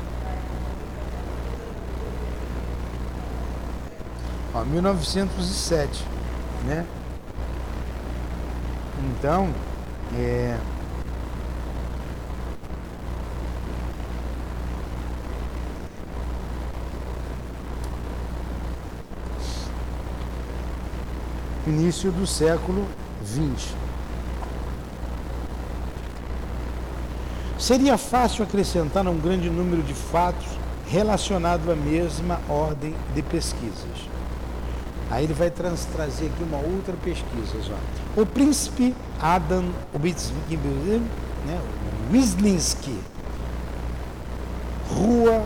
Ó, 4.55 4.63
1907, 4.65 6.03
né? 6.65 6.85
Então, 8.99 9.49
é, 10.15 10.57
início 21.67 22.11
do 22.11 22.27
século 22.27 22.85
XX. 23.25 23.73
Seria 27.57 27.97
fácil 27.97 28.43
acrescentar 28.43 29.07
um 29.07 29.17
grande 29.17 29.49
número 29.49 29.81
de 29.81 29.93
fatos 29.93 30.47
relacionados 30.87 31.69
à 31.69 31.75
mesma 31.75 32.41
ordem 32.49 32.93
de 33.15 33.21
pesquisas. 33.21 34.09
Aí 35.09 35.23
ele 35.23 35.33
vai 35.33 35.49
trazer 35.49 36.25
aqui 36.25 36.43
uma 36.43 36.57
outra 36.57 36.93
pesquisa. 37.03 37.73
Ó. 38.17 38.21
O 38.21 38.25
príncipe 38.25 38.95
Adam 39.21 39.65
né, 41.45 41.61
Wisniewski, 42.11 42.97
rua, 44.89 45.43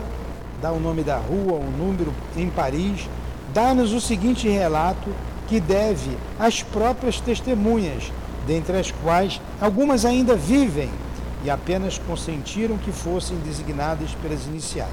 dá 0.60 0.72
o 0.72 0.80
nome 0.80 1.02
da 1.02 1.18
rua, 1.18 1.54
o 1.54 1.70
número 1.70 2.12
em 2.36 2.50
Paris, 2.50 3.08
dá-nos 3.52 3.92
o 3.92 4.00
seguinte 4.00 4.48
relato 4.48 5.10
que 5.48 5.58
deve 5.60 6.10
às 6.38 6.62
próprias 6.62 7.20
testemunhas, 7.20 8.12
dentre 8.46 8.76
as 8.76 8.90
quais 8.90 9.40
algumas 9.60 10.04
ainda 10.04 10.36
vivem 10.36 10.90
e 11.44 11.50
apenas 11.50 11.98
consentiram 11.98 12.76
que 12.78 12.92
fossem 12.92 13.36
designadas 13.38 14.10
pelas 14.22 14.44
iniciais. 14.46 14.92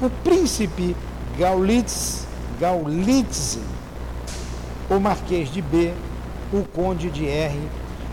O 0.00 0.08
príncipe 0.08 0.96
Gaulitz, 1.38 2.26
Gaulitz, 2.58 3.58
o 4.90 4.98
marquês 4.98 5.50
de 5.50 5.60
B, 5.62 5.92
o 6.52 6.64
conde 6.64 7.10
de 7.10 7.26
R, 7.26 7.58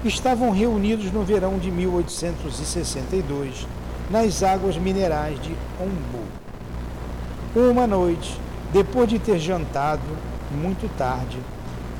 estavam 0.03 0.51
reunidos 0.51 1.11
no 1.11 1.23
verão 1.23 1.57
de 1.57 1.69
1862 1.69 3.67
nas 4.09 4.41
águas 4.43 4.77
minerais 4.77 5.39
de 5.41 5.53
Ombu. 5.79 6.23
Uma 7.55 7.85
noite, 7.85 8.39
depois 8.71 9.09
de 9.09 9.19
ter 9.19 9.39
jantado, 9.39 10.01
muito 10.51 10.89
tarde, 10.97 11.39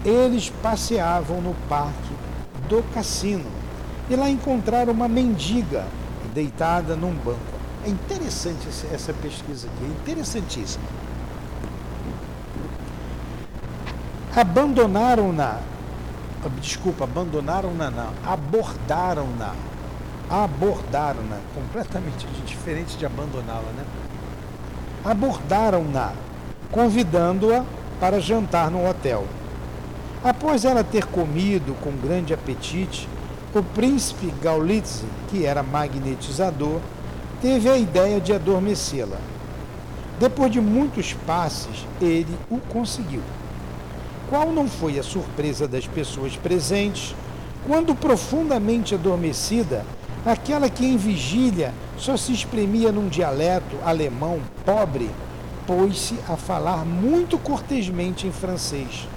eles 0.06 0.50
passeavam 0.62 1.42
no 1.42 1.54
parque 1.68 2.14
do 2.68 2.84
cassino 2.94 3.50
e 4.10 4.16
lá 4.16 4.30
encontraram 4.30 4.94
uma 4.94 5.08
mendiga 5.08 5.86
deitada 6.34 6.96
num 6.96 7.14
banco. 7.14 7.60
É 7.86 7.90
interessante 7.90 8.68
essa 8.92 9.14
pesquisa 9.14 9.68
aqui, 9.68 9.86
é 9.86 9.88
interessantíssima. 9.88 10.84
Abandonaram-na, 14.36 15.60
desculpa, 16.62 17.04
abandonaram-na 17.04 17.90
não, 17.90 18.14
abordaram-na, 18.26 19.54
abordaram-na, 20.30 21.38
completamente 21.54 22.26
diferente 22.46 22.98
de 22.98 23.06
abandoná-la, 23.06 23.72
né? 23.76 23.84
Abordaram-na, 25.04 26.14
convidando-a 26.72 27.64
para 28.00 28.20
jantar 28.20 28.72
no 28.72 28.88
hotel. 28.88 29.26
Após 30.24 30.66
ela 30.66 30.84
ter 30.84 31.06
comido 31.06 31.76
com 31.82 31.92
grande 31.92 32.34
apetite, 32.34 33.08
o 33.54 33.64
príncipe 33.64 34.34
Gaulitze, 34.42 35.06
que 35.30 35.46
era 35.46 35.64
magnetizador, 35.64 36.80
teve 37.42 37.70
a 37.70 37.78
ideia 37.78 38.20
de 38.20 38.34
adormecê-la. 38.34 39.18
Depois 40.20 40.52
de 40.52 40.60
muitos 40.60 41.14
passes, 41.26 41.86
ele 42.02 42.38
o 42.50 42.58
conseguiu. 42.58 43.22
Qual 44.30 44.52
não 44.52 44.68
foi 44.68 45.00
a 45.00 45.04
surpresa 45.04 45.68
das 45.68 45.88
pessoas 45.88 46.36
presentes 46.36 47.16
quando, 47.66 47.96
profundamente 47.96 48.94
adormecida, 48.94 49.86
aquela 50.26 50.70
que 50.70 50.86
em 50.86 50.98
vigília 50.98 51.74
só 51.98 52.16
se 52.18 52.34
exprimia 52.34 52.92
num 52.92 53.08
dialeto 53.08 53.78
alemão 53.86 54.40
pobre 54.66 55.10
pôs-se 55.70 56.18
a 56.28 56.36
falar 56.36 56.84
muito 56.84 57.38
cortesmente 57.38 58.26
em 58.26 58.32
francês, 58.32 59.08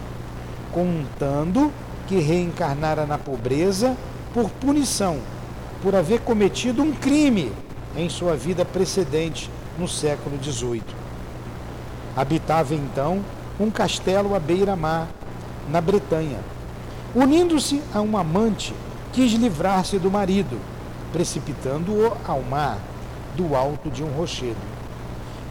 contando 0.70 1.72
que 2.06 2.18
reencarnara 2.18 3.06
na 3.06 3.16
pobreza 3.16 3.96
por 4.34 4.50
punição, 4.50 5.18
por 5.80 5.94
haver 5.94 6.20
cometido 6.20 6.82
um 6.82 6.92
crime 6.92 7.50
em 7.96 8.10
sua 8.10 8.36
vida 8.36 8.66
precedente 8.66 9.48
no 9.78 9.88
século 9.88 10.38
XVIII. 10.44 10.82
Habitava 12.14 12.74
então 12.74 13.24
um 13.58 13.70
castelo 13.70 14.34
à 14.34 14.38
beira-mar, 14.38 15.08
na 15.70 15.80
Bretanha. 15.80 16.40
Unindo-se 17.14 17.80
a 17.94 18.02
um 18.02 18.14
amante, 18.14 18.74
quis 19.10 19.32
livrar-se 19.32 19.98
do 19.98 20.10
marido, 20.10 20.58
precipitando-o 21.14 22.12
ao 22.28 22.42
mar, 22.42 22.76
do 23.34 23.56
alto 23.56 23.88
de 23.88 24.04
um 24.04 24.10
rochedo. 24.10 24.81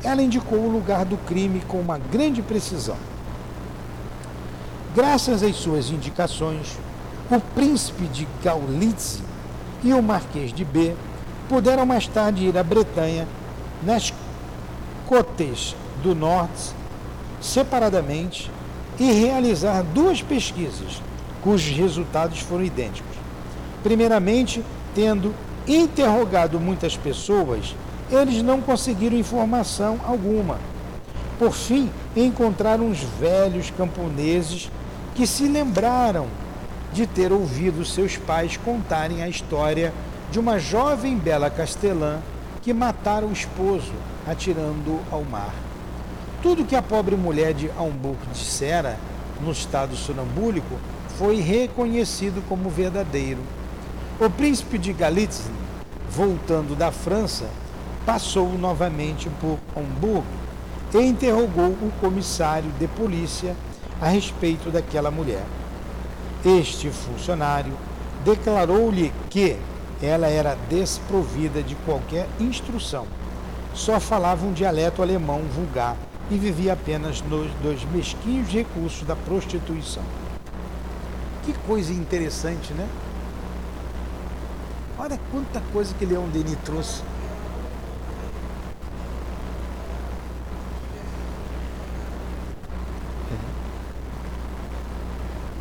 Ela 0.04 0.22
indicou 0.22 0.60
o 0.60 0.72
lugar 0.72 1.06
do 1.06 1.18
crime 1.18 1.62
com 1.68 1.80
uma 1.80 1.98
grande 1.98 2.42
precisão. 2.42 2.98
Graças 4.96 5.44
às 5.44 5.56
suas 5.56 5.90
indicações, 5.90 6.78
o 7.30 7.40
príncipe 7.40 8.08
de 8.08 8.28
Gaulice 8.44 9.22
e 9.84 9.94
o 9.94 10.02
marquês 10.02 10.52
de 10.52 10.66
B 10.66 10.96
puderam 11.48 11.86
mais 11.86 12.08
tarde 12.08 12.46
ir 12.46 12.58
à 12.58 12.64
Bretanha, 12.64 13.28
nas 13.84 14.14
Côtes 15.08 15.76
do 16.04 16.16
Norte, 16.16 16.74
separadamente, 17.42 18.52
e 19.00 19.12
realizar 19.12 19.84
duas 19.84 20.22
pesquisas, 20.22 21.02
cujos 21.42 21.76
resultados 21.76 22.40
foram 22.40 22.64
idênticos. 22.64 23.16
Primeiramente, 23.82 24.64
tendo 24.94 25.34
interrogado 25.68 26.60
muitas 26.60 26.96
pessoas 26.96 27.76
eles 28.12 28.44
não 28.44 28.62
conseguiram 28.62 29.18
informação 29.18 30.00
alguma. 30.06 30.60
Por 31.40 31.54
fim, 31.54 31.90
encontraram 32.16 32.86
uns 32.86 33.00
velhos 33.00 33.72
camponeses 33.72 34.70
que 35.16 35.26
se 35.26 35.48
lembraram 35.48 36.28
de 36.94 37.08
ter 37.08 37.32
ouvido 37.32 37.86
seus 37.86 38.18
pais 38.18 38.58
contarem 38.58 39.24
a 39.24 39.30
história 39.30 39.94
de 40.30 40.40
uma 40.40 40.60
jovem 40.60 41.18
bela 41.18 41.50
castelã 41.50 42.20
que 42.62 42.74
matara 42.74 43.26
o 43.26 43.32
esposo 43.32 43.94
atirando 44.28 45.00
ao 45.12 45.24
mar. 45.24 45.54
Tudo 46.42 46.66
que 46.66 46.76
a 46.76 46.82
pobre 46.82 47.16
mulher 47.16 47.54
de 47.54 47.72
Aumbuc 47.78 48.18
dissera 48.34 48.98
no 49.40 49.52
estado 49.52 49.96
sonambúlico 49.96 50.76
foi 51.18 51.38
reconhecido 51.40 52.44
como 52.48 52.70
verdadeiro. 52.70 53.42
O 54.20 54.30
príncipe 54.30 54.78
de 54.78 54.94
Galitzin, 54.94 55.52
voltando 56.10 56.76
da 56.76 56.92
França, 56.92 57.46
passou 58.06 58.58
novamente 58.58 59.30
por 59.42 59.58
Hamburgo 59.76 60.26
e 60.94 60.98
interrogou 61.00 61.70
o 61.70 61.92
comissário 62.00 62.70
de 62.80 62.88
polícia 62.88 63.56
a 64.02 64.08
respeito 64.08 64.70
daquela 64.70 65.12
mulher. 65.12 65.46
Este 66.44 66.90
funcionário 66.90 67.74
declarou-lhe 68.26 69.14
que 69.30 69.58
ela 70.02 70.28
era 70.28 70.58
desprovida 70.70 71.62
de 71.62 71.76
qualquer 71.76 72.28
instrução 72.40 73.06
só 73.74 74.00
falava 74.00 74.46
um 74.46 74.52
dialeto 74.52 75.02
alemão 75.02 75.42
vulgar 75.44 75.96
e 76.30 76.38
vivia 76.38 76.74
apenas 76.74 77.22
nos, 77.22 77.50
dos 77.62 77.84
mesquinhos 77.86 78.50
recursos 78.50 79.08
da 79.08 79.16
prostituição. 79.16 80.04
Que 81.44 81.54
coisa 81.66 81.94
interessante, 81.94 82.74
né? 82.74 82.88
Olha 85.00 85.20
quanta 85.32 85.62
coisa 85.72 85.94
que 85.96 86.06
Leão 86.06 86.28
Denis 86.30 86.58
trouxe. 86.64 87.02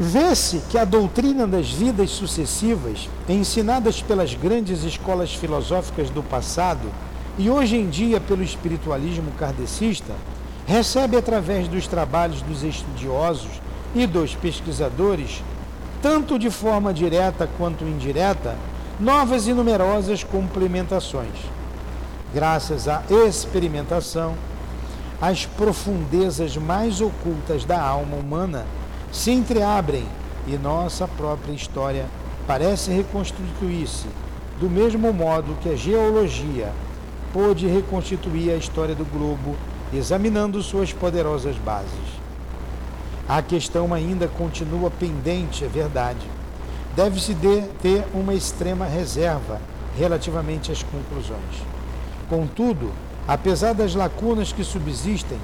Vê-se 0.03 0.63
que 0.71 0.79
a 0.79 0.85
doutrina 0.87 1.47
das 1.47 1.71
vidas 1.71 2.09
sucessivas, 2.09 3.07
ensinadas 3.29 4.01
pelas 4.01 4.33
grandes 4.33 4.83
escolas 4.83 5.35
filosóficas 5.35 6.09
do 6.09 6.23
passado 6.23 6.91
e 7.37 7.51
hoje 7.51 7.77
em 7.77 7.87
dia 7.87 8.19
pelo 8.19 8.43
espiritualismo 8.43 9.31
kardecista, 9.33 10.15
recebe 10.67 11.19
através 11.19 11.69
dos 11.69 11.87
trabalhos 11.87 12.41
dos 12.41 12.63
estudiosos 12.63 13.51
e 13.95 14.07
dos 14.07 14.35
pesquisadores, 14.35 15.43
tanto 16.01 16.39
de 16.39 16.49
forma 16.49 16.95
direta 16.95 17.47
quanto 17.59 17.85
indireta, 17.85 18.57
novas 18.99 19.47
e 19.49 19.53
numerosas 19.53 20.25
complementações. 20.25 21.37
Graças 22.33 22.89
à 22.89 23.03
experimentação, 23.29 24.35
as 25.21 25.45
profundezas 25.45 26.57
mais 26.57 27.03
ocultas 27.03 27.67
da 27.67 27.79
alma 27.79 28.17
humana 28.17 28.65
se 29.12 29.33
entreabrem 29.33 30.07
e 30.46 30.57
nossa 30.57 31.07
própria 31.09 31.53
história 31.53 32.07
parece 32.46 32.90
reconstituir-se 32.92 34.07
do 34.61 34.68
mesmo 34.68 35.12
modo 35.12 35.57
que 35.62 35.68
a 35.68 35.77
geologia 35.77 36.73
pôde 37.33 37.66
reconstituir 37.66 38.51
a 38.51 38.57
história 38.57 38.94
do 38.94 39.05
globo 39.05 39.57
examinando 39.92 40.62
suas 40.62 40.92
poderosas 40.92 41.57
bases. 41.57 42.20
A 43.29 43.42
questão 43.42 43.92
ainda 43.94 44.29
continua 44.29 44.90
pendente, 44.90 45.64
é 45.64 45.68
verdade. 45.68 46.27
Deve-se 46.94 47.37
ter 47.81 48.05
uma 48.12 48.35
extrema 48.35 48.85
reserva 48.85 49.61
relativamente 49.96 50.70
às 50.70 50.83
conclusões. 50.83 51.64
Contudo, 52.29 52.92
apesar 53.27 53.73
das 53.73 53.94
lacunas 53.94 54.53
que 54.53 54.64
subsistem, 54.64 55.38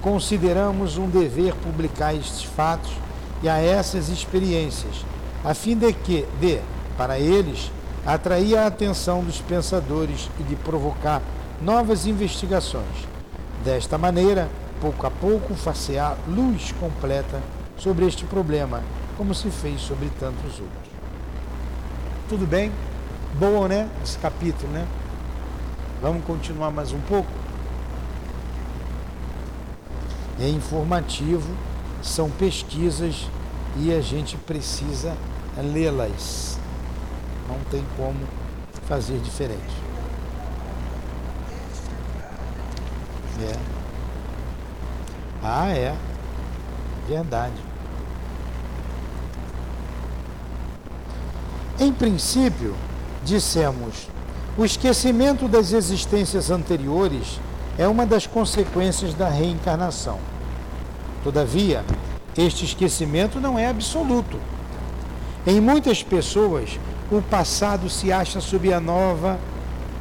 consideramos 0.00 0.96
um 0.96 1.08
dever 1.08 1.54
publicar 1.56 2.14
estes 2.14 2.42
fatos 2.42 2.92
e 3.42 3.48
a 3.48 3.58
essas 3.58 4.08
experiências, 4.08 5.04
a 5.44 5.54
fim 5.54 5.76
de 5.76 5.92
que, 5.92 6.26
de, 6.40 6.60
para 6.96 7.18
eles, 7.18 7.70
atrair 8.04 8.56
a 8.56 8.66
atenção 8.66 9.22
dos 9.22 9.40
pensadores 9.40 10.28
e 10.38 10.42
de 10.42 10.56
provocar 10.56 11.22
novas 11.60 12.06
investigações. 12.06 13.08
Desta 13.64 13.98
maneira, 13.98 14.48
pouco 14.80 15.06
a 15.06 15.10
pouco, 15.10 15.54
facear 15.54 16.16
luz 16.26 16.72
completa 16.72 17.40
sobre 17.76 18.06
este 18.06 18.24
problema, 18.24 18.82
como 19.16 19.34
se 19.34 19.50
fez 19.50 19.80
sobre 19.80 20.10
tantos 20.18 20.58
outros. 20.60 20.90
Tudo 22.28 22.46
bem? 22.46 22.70
Bom, 23.38 23.66
né? 23.66 23.88
Esse 24.02 24.18
capítulo, 24.18 24.72
né? 24.72 24.86
Vamos 26.00 26.24
continuar 26.24 26.70
mais 26.70 26.92
um 26.92 27.00
pouco? 27.00 27.28
É 30.40 30.48
informativo 30.48 31.54
são 32.02 32.30
pesquisas 32.30 33.28
e 33.76 33.92
a 33.92 34.00
gente 34.00 34.36
precisa 34.36 35.16
lê-las. 35.56 36.58
Não 37.48 37.58
tem 37.70 37.84
como 37.96 38.18
fazer 38.86 39.18
diferente. 39.18 39.90
É. 43.42 43.56
Ah, 45.42 45.68
é. 45.68 45.94
Verdade. 47.08 47.54
Em 51.78 51.90
princípio, 51.92 52.76
dissemos, 53.24 54.08
o 54.58 54.64
esquecimento 54.64 55.48
das 55.48 55.72
existências 55.72 56.50
anteriores 56.50 57.40
é 57.78 57.88
uma 57.88 58.04
das 58.04 58.26
consequências 58.26 59.14
da 59.14 59.28
reencarnação. 59.28 60.18
Todavia, 61.22 61.84
este 62.36 62.64
esquecimento 62.64 63.40
não 63.40 63.58
é 63.58 63.68
absoluto. 63.68 64.38
Em 65.46 65.60
muitas 65.60 66.02
pessoas, 66.02 66.78
o 67.10 67.20
passado 67.20 67.90
se 67.90 68.12
acha 68.12 68.40
sob 68.40 68.72
a 68.72 68.80
nova, 68.80 69.38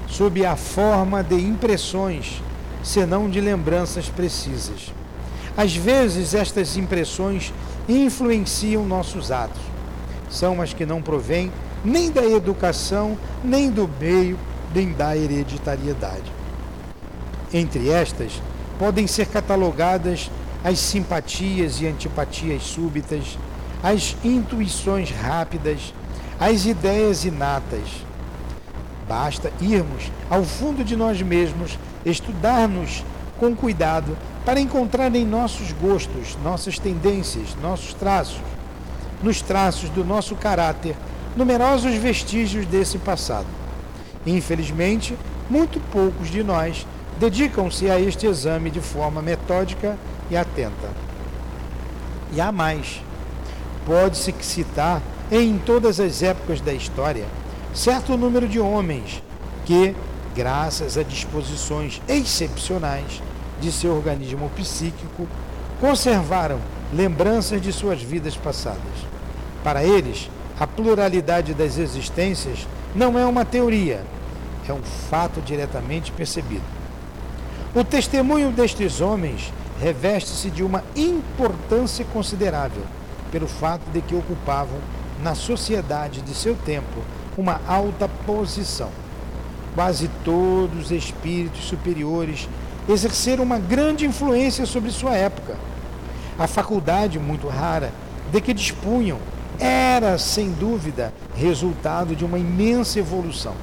sob 0.07 0.45
a 0.45 0.55
forma 0.55 1.23
de 1.23 1.35
impressões, 1.35 2.41
senão 2.83 3.29
de 3.29 3.41
lembranças 3.41 4.07
precisas. 4.07 4.93
Às 5.57 5.75
vezes, 5.75 6.33
estas 6.33 6.77
impressões 6.77 7.53
influenciam 7.87 8.85
nossos 8.85 9.31
atos. 9.31 9.61
São 10.29 10.61
as 10.61 10.73
que 10.73 10.85
não 10.85 11.01
provêm 11.01 11.51
nem 11.83 12.11
da 12.11 12.23
educação, 12.23 13.17
nem 13.43 13.69
do 13.69 13.89
meio, 13.99 14.37
nem 14.73 14.93
da 14.93 15.17
hereditariedade. 15.17 16.31
Entre 17.53 17.89
estas, 17.89 18.41
podem 18.77 19.07
ser 19.07 19.25
catalogadas 19.27 20.29
as 20.63 20.79
simpatias 20.79 21.81
e 21.81 21.87
antipatias 21.87 22.63
súbitas, 22.63 23.37
as 23.81 24.15
intuições 24.23 25.11
rápidas, 25.11 25.93
as 26.39 26.65
ideias 26.65 27.25
inatas. 27.25 27.87
Basta 29.07 29.51
irmos 29.61 30.11
ao 30.29 30.43
fundo 30.43 30.83
de 30.83 30.95
nós 30.95 31.21
mesmos, 31.21 31.77
estudar-nos 32.05 33.03
com 33.39 33.55
cuidado 33.55 34.17
para 34.45 34.59
encontrar 34.59 35.13
em 35.15 35.25
nossos 35.25 35.71
gostos, 35.71 36.37
nossas 36.43 36.77
tendências, 36.77 37.55
nossos 37.61 37.93
traços, 37.93 38.41
nos 39.23 39.41
traços 39.41 39.89
do 39.89 40.03
nosso 40.03 40.35
caráter, 40.35 40.95
numerosos 41.35 41.93
vestígios 41.95 42.65
desse 42.65 42.97
passado. 42.97 43.47
Infelizmente, 44.25 45.17
muito 45.49 45.79
poucos 45.91 46.29
de 46.29 46.43
nós 46.43 46.85
dedicam-se 47.19 47.89
a 47.89 47.99
este 47.99 48.27
exame 48.27 48.69
de 48.69 48.79
forma 48.79 49.21
metódica 49.21 49.97
e 50.29 50.37
atenta. 50.37 50.89
E 52.31 52.39
há 52.39 52.51
mais. 52.51 53.01
Pode-se 53.85 54.33
citar 54.41 55.01
em 55.31 55.57
todas 55.57 55.99
as 55.99 56.21
épocas 56.21 56.61
da 56.61 56.73
história 56.73 57.25
certo 57.73 58.17
número 58.17 58.47
de 58.47 58.59
homens 58.59 59.21
que, 59.65 59.95
graças 60.35 60.97
a 60.97 61.03
disposições 61.03 62.01
excepcionais 62.07 63.21
de 63.61 63.71
seu 63.71 63.95
organismo 63.95 64.49
psíquico, 64.55 65.27
conservaram 65.79 66.59
lembranças 66.93 67.61
de 67.61 67.71
suas 67.71 68.01
vidas 68.01 68.35
passadas. 68.35 68.79
Para 69.63 69.83
eles, 69.83 70.29
a 70.59 70.65
pluralidade 70.65 71.53
das 71.53 71.77
existências 71.77 72.67
não 72.95 73.17
é 73.17 73.25
uma 73.25 73.45
teoria, 73.45 74.01
é 74.67 74.73
um 74.73 74.81
fato 75.09 75.41
diretamente 75.41 76.11
percebido. 76.11 76.63
O 77.73 77.83
testemunho 77.83 78.51
destes 78.51 78.99
homens 78.99 79.53
reveste-se 79.79 80.49
de 80.49 80.63
uma 80.63 80.83
importância 80.95 82.05
considerável 82.05 82.83
pelo 83.31 83.47
fato 83.47 83.83
de 83.91 84.01
que 84.01 84.15
ocupavam 84.15 84.77
na 85.21 85.35
sociedade 85.35 86.21
de 86.21 86.33
seu 86.33 86.55
tempo 86.55 87.01
uma 87.37 87.61
alta 87.67 88.07
posição. 88.25 88.89
Quase 89.73 90.09
todos 90.25 90.85
os 90.85 90.91
espíritos 90.91 91.63
superiores 91.65 92.49
exerceram 92.87 93.43
uma 93.43 93.59
grande 93.59 94.05
influência 94.05 94.65
sobre 94.65 94.91
sua 94.91 95.15
época. 95.15 95.55
A 96.37 96.47
faculdade, 96.47 97.19
muito 97.19 97.47
rara, 97.47 97.93
de 98.31 98.41
que 98.41 98.53
dispunham 98.53 99.19
era, 99.59 100.17
sem 100.17 100.51
dúvida, 100.51 101.13
resultado 101.35 102.15
de 102.15 102.25
uma 102.25 102.39
imensa 102.39 102.99
evolução. 102.99 103.53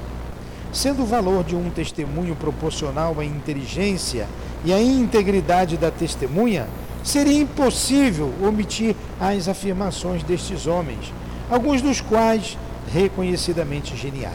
Sendo 0.72 1.02
o 1.02 1.06
valor 1.06 1.42
de 1.42 1.56
um 1.56 1.70
testemunho 1.70 2.36
proporcional 2.36 3.18
à 3.18 3.24
inteligência 3.24 4.28
e 4.64 4.72
a 4.72 4.80
integridade 4.80 5.76
da 5.76 5.90
testemunha, 5.90 6.66
seria 7.02 7.40
impossível 7.40 8.32
omitir 8.42 8.96
as 9.20 9.48
afirmações 9.48 10.22
destes 10.22 10.66
homens, 10.66 11.12
alguns 11.48 11.80
dos 11.80 12.00
quais 12.00 12.58
reconhecidamente 12.92 13.96
geniais. 13.96 14.34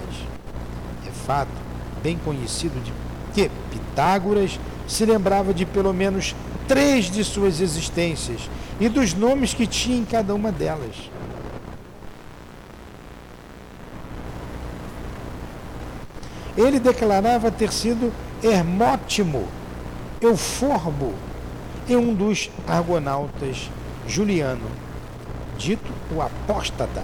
É 1.06 1.12
fato 1.26 1.52
bem 2.02 2.18
conhecido 2.24 2.82
de 2.82 2.92
que 3.34 3.50
Pitágoras 3.70 4.60
se 4.88 5.06
lembrava 5.06 5.54
de 5.54 5.66
pelo 5.66 5.94
menos 5.94 6.36
três 6.68 7.12
de 7.12 7.24
suas 7.24 7.60
existências 7.60 8.50
e 8.80 8.88
dos 8.90 9.14
nomes 9.14 9.54
que 9.54 9.68
tinha 9.68 9.98
em 9.98 10.06
cada 10.06 10.34
uma 10.34 10.52
delas. 10.52 10.96
Ele 16.58 16.80
declarava 16.80 17.50
ter 17.50 17.72
sido 17.72 18.12
Hermótimo, 18.44 19.48
Euforbo 20.22 21.14
e 21.88 21.96
um 21.96 22.14
dos 22.14 22.52
argonautas, 22.68 23.72
Juliano, 24.08 24.70
dito 25.58 25.92
o 26.16 26.22
apóstata, 26.22 27.04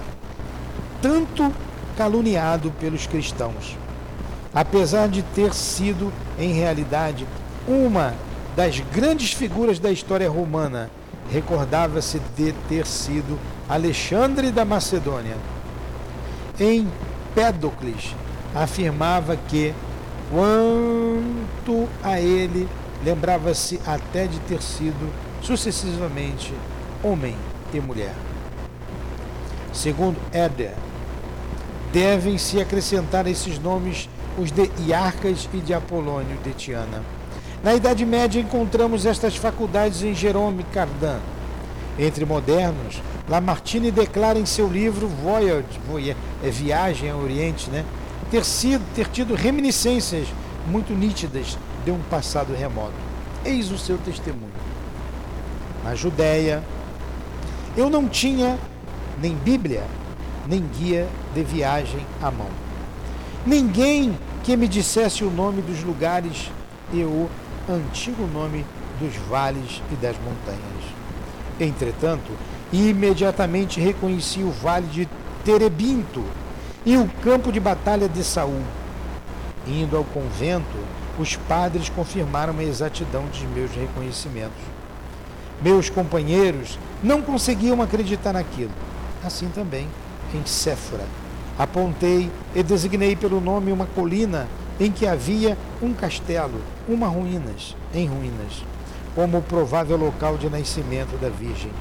tanto 1.01 1.51
caluniado 1.97 2.71
pelos 2.79 3.07
cristãos. 3.07 3.75
apesar 4.53 5.07
de 5.07 5.21
ter 5.21 5.53
sido, 5.53 6.11
em 6.39 6.51
realidade, 6.51 7.27
uma 7.67 8.13
das 8.55 8.79
grandes 8.79 9.31
figuras 9.31 9.77
da 9.77 9.91
história 9.91 10.29
romana, 10.29 10.89
recordava-se 11.31 12.19
de 12.35 12.53
ter 12.67 12.87
sido 12.87 13.37
Alexandre 13.69 14.51
da 14.51 14.65
Macedônia. 14.65 15.35
Em 16.59 16.87
Pédocles, 17.35 18.15
afirmava 18.55 19.37
que, 19.47 19.75
quanto 20.31 21.87
a 22.01 22.19
ele, 22.19 22.67
lembrava-se 23.03 23.79
até 23.85 24.27
de 24.27 24.39
ter 24.41 24.61
sido 24.61 25.11
sucessivamente 25.41 26.53
homem 27.03 27.35
e 27.73 27.79
mulher. 27.79 28.13
Segundo 29.73 30.17
Éder, 30.31 30.73
devem 31.91 32.37
se 32.37 32.59
acrescentar 32.59 33.25
a 33.25 33.29
esses 33.29 33.59
nomes 33.59 34.09
os 34.37 34.51
de 34.51 34.69
Iarcas 34.87 35.49
e 35.53 35.57
de 35.57 35.73
Apolônio 35.73 36.37
de 36.43 36.53
Tiana. 36.53 37.03
Na 37.63 37.73
Idade 37.73 38.05
Média 38.05 38.39
encontramos 38.39 39.05
estas 39.05 39.35
faculdades 39.35 40.03
em 40.03 40.13
Jerome 40.13 40.63
Cardan. 40.71 41.19
Entre 41.97 42.23
modernos, 42.23 43.01
Lamartine 43.27 43.89
declara 43.89 44.37
em 44.37 44.45
seu 44.45 44.67
livro 44.67 45.07
Voyage, 45.07 46.15
é 46.43 46.49
Viagem 46.49 47.09
ao 47.09 47.19
Oriente, 47.19 47.69
né, 47.69 47.83
ter, 48.29 48.45
sido, 48.45 48.83
ter 48.93 49.07
tido 49.07 49.33
reminiscências 49.33 50.27
muito 50.67 50.93
nítidas 50.93 51.57
de 51.87 51.91
um 51.91 51.99
passado 51.99 52.53
remoto. 52.53 52.91
Eis 53.45 53.71
o 53.71 53.77
seu 53.77 53.97
testemunho. 53.97 54.51
Na 55.85 55.95
Judéia, 55.95 56.61
eu 57.77 57.89
não 57.89 58.09
tinha 58.09 58.59
nem 59.21 59.33
Bíblia, 59.33 59.85
nem 60.45 60.61
guia 60.77 61.07
de 61.33 61.43
viagem 61.45 62.05
à 62.21 62.29
mão. 62.29 62.49
Ninguém 63.45 64.19
que 64.43 64.57
me 64.57 64.67
dissesse 64.67 65.23
o 65.23 65.31
nome 65.31 65.61
dos 65.61 65.81
lugares 65.81 66.51
e 66.91 67.03
o 67.03 67.29
antigo 67.69 68.27
nome 68.27 68.65
dos 68.99 69.15
vales 69.29 69.81
e 69.89 69.95
das 69.95 70.17
montanhas. 70.17 70.59
Entretanto, 71.57 72.33
imediatamente 72.73 73.79
reconheci 73.79 74.41
o 74.43 74.51
vale 74.51 74.87
de 74.87 75.07
Terebinto 75.45 76.21
e 76.85 76.97
o 76.97 77.09
campo 77.23 77.49
de 77.49 77.61
batalha 77.61 78.09
de 78.09 78.25
Saul. 78.25 78.61
Indo 79.65 79.95
ao 79.95 80.03
convento, 80.03 80.77
os 81.17 81.35
padres 81.35 81.89
confirmaram 81.89 82.57
a 82.59 82.63
exatidão 82.63 83.25
dos 83.25 83.41
meus 83.43 83.71
reconhecimentos. 83.71 84.61
Meus 85.61 85.89
companheiros 85.89 86.77
não 87.03 87.21
conseguiam 87.21 87.81
acreditar 87.81 88.33
naquilo. 88.33 88.71
Assim 89.23 89.49
também 89.49 89.87
em 90.33 90.45
Séfora. 90.45 91.05
Apontei 91.57 92.29
e 92.53 92.61
designei 92.61 93.15
pelo 93.15 93.41
nome 93.41 93.71
uma 93.71 93.87
colina 93.87 94.47
em 94.79 94.91
que 94.91 95.07
havia 95.07 95.57
um 95.81 95.91
castelo, 95.93 96.61
uma 96.87 97.07
ruínas, 97.07 97.75
em 97.93 98.05
ruínas, 98.05 98.63
como 99.15 99.39
o 99.39 99.41
provável 99.41 99.97
local 99.97 100.37
de 100.37 100.49
nascimento 100.49 101.19
da 101.19 101.29
Virgem. 101.29 101.71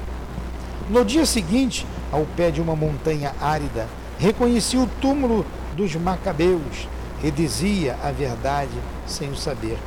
No 0.89 1.05
dia 1.05 1.25
seguinte, 1.25 1.85
ao 2.11 2.25
pé 2.35 2.49
de 2.49 2.59
uma 2.59 2.75
montanha 2.75 3.35
árida, 3.39 3.87
reconheci 4.17 4.77
o 4.77 4.89
túmulo 4.99 5.45
dos 5.75 5.95
Macabeus 5.95 6.87
e 7.23 7.31
dizia 7.31 7.97
a 8.03 8.11
verdade 8.11 8.71
sem 9.05 9.29
o 9.29 9.35
saber. 9.35 9.77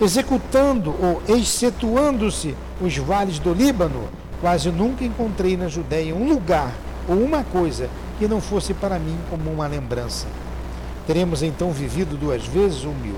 Executando 0.00 0.94
ou 1.00 1.22
excetuando-se 1.28 2.56
os 2.80 2.96
vales 2.96 3.38
do 3.38 3.52
Líbano, 3.52 4.08
quase 4.40 4.70
nunca 4.70 5.04
encontrei 5.04 5.56
na 5.56 5.68
Judéia 5.68 6.14
um 6.14 6.28
lugar 6.28 6.72
ou 7.08 7.16
uma 7.16 7.44
coisa 7.44 7.88
que 8.18 8.26
não 8.26 8.40
fosse 8.40 8.74
para 8.74 8.98
mim 8.98 9.16
como 9.30 9.50
uma 9.50 9.66
lembrança. 9.66 10.26
Teremos 11.06 11.42
então 11.42 11.72
vivido 11.72 12.16
duas 12.16 12.44
vezes 12.46 12.84
o 12.84 12.90
mil. 12.90 13.16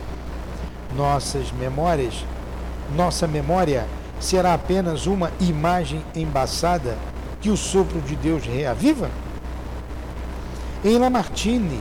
Nossas 0.96 1.50
memórias, 1.52 2.24
nossa 2.96 3.26
memória 3.26 3.86
será 4.20 4.54
apenas 4.54 5.06
uma 5.06 5.30
imagem 5.40 6.02
embaçada 6.14 6.96
que 7.40 7.50
o 7.50 7.56
sopro 7.56 8.00
de 8.00 8.16
Deus 8.16 8.44
reaviva? 8.44 9.10
Em 10.84 10.98
Lamartine, 10.98 11.80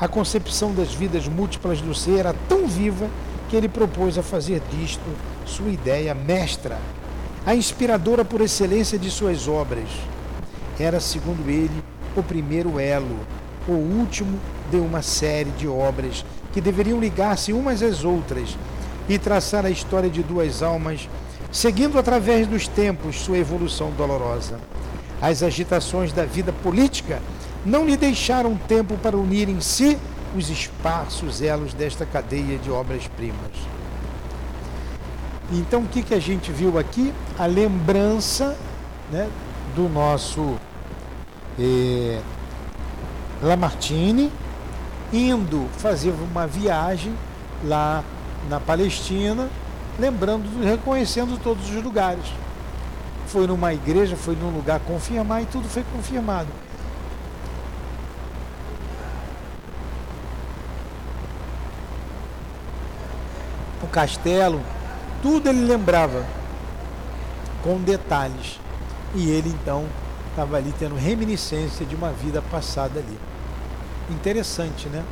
a 0.00 0.08
concepção 0.08 0.72
das 0.72 0.94
vidas 0.94 1.28
múltiplas 1.28 1.82
do 1.82 1.94
ser 1.94 2.20
era 2.20 2.34
tão 2.48 2.66
viva 2.66 3.06
que 3.50 3.56
ele 3.56 3.68
propôs 3.68 4.16
a 4.16 4.22
fazer 4.22 4.62
disto 4.72 5.04
sua 5.44 5.68
ideia 5.68 6.14
mestra, 6.14 6.78
a 7.44 7.54
inspiradora 7.54 8.24
por 8.24 8.40
excelência 8.40 8.98
de 8.98 9.10
suas 9.10 9.46
obras 9.46 9.88
era, 10.78 10.98
segundo 10.98 11.50
ele, 11.50 11.84
o 12.16 12.22
primeiro 12.22 12.80
elo, 12.80 13.18
o 13.68 13.72
último 13.72 14.38
de 14.70 14.78
uma 14.78 15.02
série 15.02 15.50
de 15.50 15.68
obras 15.68 16.24
que 16.52 16.60
deveriam 16.60 16.98
ligar-se 16.98 17.52
umas 17.52 17.82
às 17.82 18.02
outras 18.02 18.56
e 19.08 19.18
traçar 19.18 19.66
a 19.66 19.70
história 19.70 20.08
de 20.08 20.22
duas 20.22 20.62
almas, 20.62 21.08
seguindo 21.52 21.98
através 21.98 22.46
dos 22.46 22.66
tempos 22.66 23.20
sua 23.20 23.38
evolução 23.38 23.90
dolorosa. 23.90 24.58
As 25.20 25.42
agitações 25.42 26.12
da 26.12 26.24
vida 26.24 26.52
política 26.52 27.20
não 27.64 27.84
lhe 27.86 27.96
deixaram 27.96 28.56
tempo 28.56 28.96
para 28.98 29.16
unir 29.16 29.48
em 29.48 29.60
si 29.60 29.98
os 30.36 30.48
esparsos 30.48 31.42
elos 31.42 31.74
desta 31.74 32.06
cadeia 32.06 32.58
de 32.58 32.70
obras-primas. 32.70 33.52
Então, 35.52 35.80
o 35.80 35.86
que, 35.86 36.02
que 36.02 36.14
a 36.14 36.20
gente 36.20 36.52
viu 36.52 36.78
aqui? 36.78 37.12
A 37.38 37.46
lembrança 37.46 38.56
né, 39.10 39.28
do 39.74 39.88
nosso 39.88 40.56
eh, 41.58 42.20
Lamartine, 43.42 44.30
indo 45.12 45.66
fazer 45.76 46.14
uma 46.30 46.46
viagem 46.46 47.12
lá 47.64 48.04
na 48.48 48.60
Palestina, 48.60 49.50
lembrando, 49.98 50.44
reconhecendo 50.62 51.38
todos 51.42 51.68
os 51.68 51.82
lugares. 51.82 52.24
Foi 53.26 53.46
numa 53.46 53.74
igreja, 53.74 54.16
foi 54.16 54.36
num 54.36 54.50
lugar 54.50 54.78
confirmar 54.80 55.42
e 55.42 55.46
tudo 55.46 55.68
foi 55.68 55.84
confirmado. 55.92 56.48
Castelo, 63.90 64.60
tudo 65.22 65.48
ele 65.48 65.64
lembrava 65.64 66.24
com 67.62 67.78
detalhes. 67.78 68.58
E 69.14 69.28
ele 69.30 69.48
então 69.48 69.86
estava 70.30 70.56
ali 70.56 70.72
tendo 70.78 70.94
reminiscência 70.94 71.84
de 71.84 71.94
uma 71.94 72.12
vida 72.12 72.40
passada 72.40 73.00
ali. 73.00 73.18
Interessante, 74.10 74.88
né? 74.88 75.04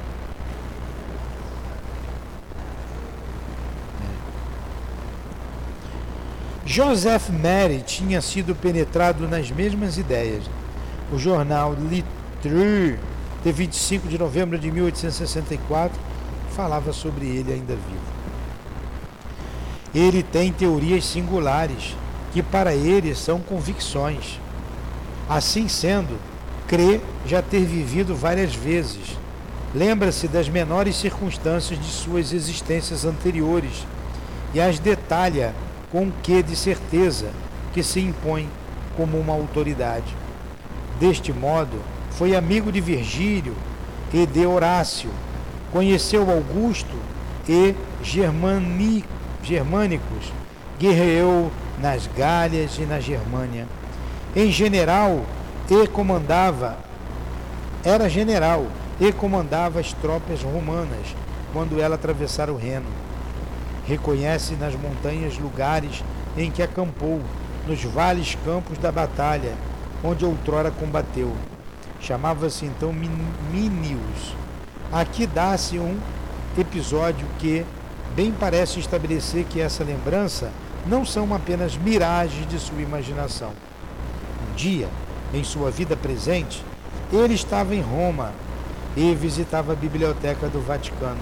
É. 6.65 6.69
Joseph 6.69 7.29
Mary 7.31 7.83
tinha 7.83 8.21
sido 8.21 8.55
penetrado 8.55 9.29
nas 9.29 9.51
mesmas 9.51 9.99
ideias. 9.99 10.45
O 11.13 11.19
jornal 11.19 11.75
Litre, 11.75 12.99
de 13.43 13.53
25 13.53 14.09
de 14.09 14.19
novembro 14.19 14.59
de 14.59 14.71
1864, 14.71 15.99
falava 16.51 16.93
sobre 16.93 17.27
ele 17.27 17.53
ainda 17.53 17.75
vivo. 17.75 18.18
Ele 19.95 20.23
tem 20.23 20.53
teorias 20.53 21.05
singulares, 21.05 21.97
que 22.33 22.43
para 22.43 22.75
ele 22.75 23.15
são 23.15 23.41
convicções. 23.41 24.39
Assim 25.29 25.69
sendo, 25.69 26.19
crê 26.67 27.01
já 27.27 27.41
ter 27.43 27.65
vivido 27.65 28.15
várias 28.15 28.55
vezes. 28.55 29.17
Lembra-se 29.75 30.29
das 30.29 30.49
menores 30.49 30.97
circunstâncias 30.97 31.79
de 31.79 31.87
suas 31.87 32.33
existências 32.33 33.05
anteriores 33.05 33.87
e 34.55 34.61
as 34.61 34.79
detalha 34.79 35.55
com 35.91 36.11
quê 36.23 36.43
de 36.43 36.57
certeza 36.57 37.31
que 37.73 37.83
se 37.83 38.01
impõe 38.01 38.49
como 38.97 39.19
uma 39.19 39.33
autoridade. 39.33 40.17
Deste 40.99 41.33
modo, 41.33 41.81
foi 42.11 42.35
amigo 42.35 42.73
de 42.73 42.81
Virgílio 42.81 43.55
e 44.13 44.27
de 44.27 44.47
Horácio, 44.47 45.11
conheceu 45.71 46.31
Augusto 46.31 46.97
e 47.49 47.75
Germani, 48.03 49.05
germânicos, 49.49 50.33
guerreou 50.79 51.51
nas 51.81 52.07
Gálias 52.07 52.79
e 52.79 52.83
na 52.83 53.01
Germânia 53.01 53.67
em 54.37 54.53
general 54.53 55.25
e 55.71 55.87
comandava, 55.87 56.77
era 57.83 58.09
general 58.09 58.67
e 59.01 59.11
comandava 59.13 59.81
as 59.81 59.93
tropas 59.95 60.43
romanas 60.43 61.17
quando 61.53 61.81
ela 61.81 61.95
atravessara 61.95 62.53
o 62.53 62.57
Reno. 62.57 62.87
Reconhece 63.87 64.55
nas 64.55 64.75
montanhas 64.75 65.39
lugares 65.39 66.05
em 66.37 66.51
que 66.51 66.63
acampou, 66.63 67.21
nos 67.67 67.83
vales 67.85 68.37
campos 68.45 68.79
da 68.79 68.93
batalha, 68.93 69.55
onde 70.05 70.25
outrora 70.25 70.71
combateu. 70.71 71.33
Chamava-se 72.01 72.67
então 72.67 72.93
Minius. 72.93 74.37
Aqui 74.93 75.27
dá-se 75.27 75.79
um 75.79 75.99
episódio 76.57 77.27
que 77.39 77.65
bem 78.19 78.33
parece 78.33 78.81
estabelecer 78.81 79.45
que 79.45 79.61
essa 79.61 79.85
lembrança 79.85 80.51
não 80.85 81.05
são 81.05 81.33
apenas 81.33 81.77
miragens 81.77 82.49
de 82.49 82.59
sua 82.59 82.83
imaginação 82.83 83.53
dia, 84.57 84.89
em 85.33 85.45
sua 85.45 85.71
vida 85.71 85.97
presente, 85.97 86.65
ele 87.13 87.35
estava 87.35 87.77
em 87.77 87.81
Roma 87.81 88.33
e 88.97 89.15
visitava 89.15 89.73
a 89.73 89.77
biblioteca 89.77 90.49
do 90.49 90.61
Vaticano. 90.61 91.21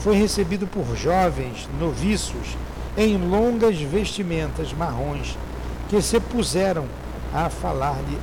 Foi 0.00 0.16
recebido 0.16 0.66
por 0.66 0.96
jovens 0.96 1.68
noviços 1.78 2.56
em 2.96 3.16
longas 3.16 3.80
vestimentas 3.80 4.72
marrons 4.72 5.38
que 5.88 6.02
se 6.02 6.18
puseram 6.18 6.86
a 7.32 7.48
falar-lhe 7.48 8.18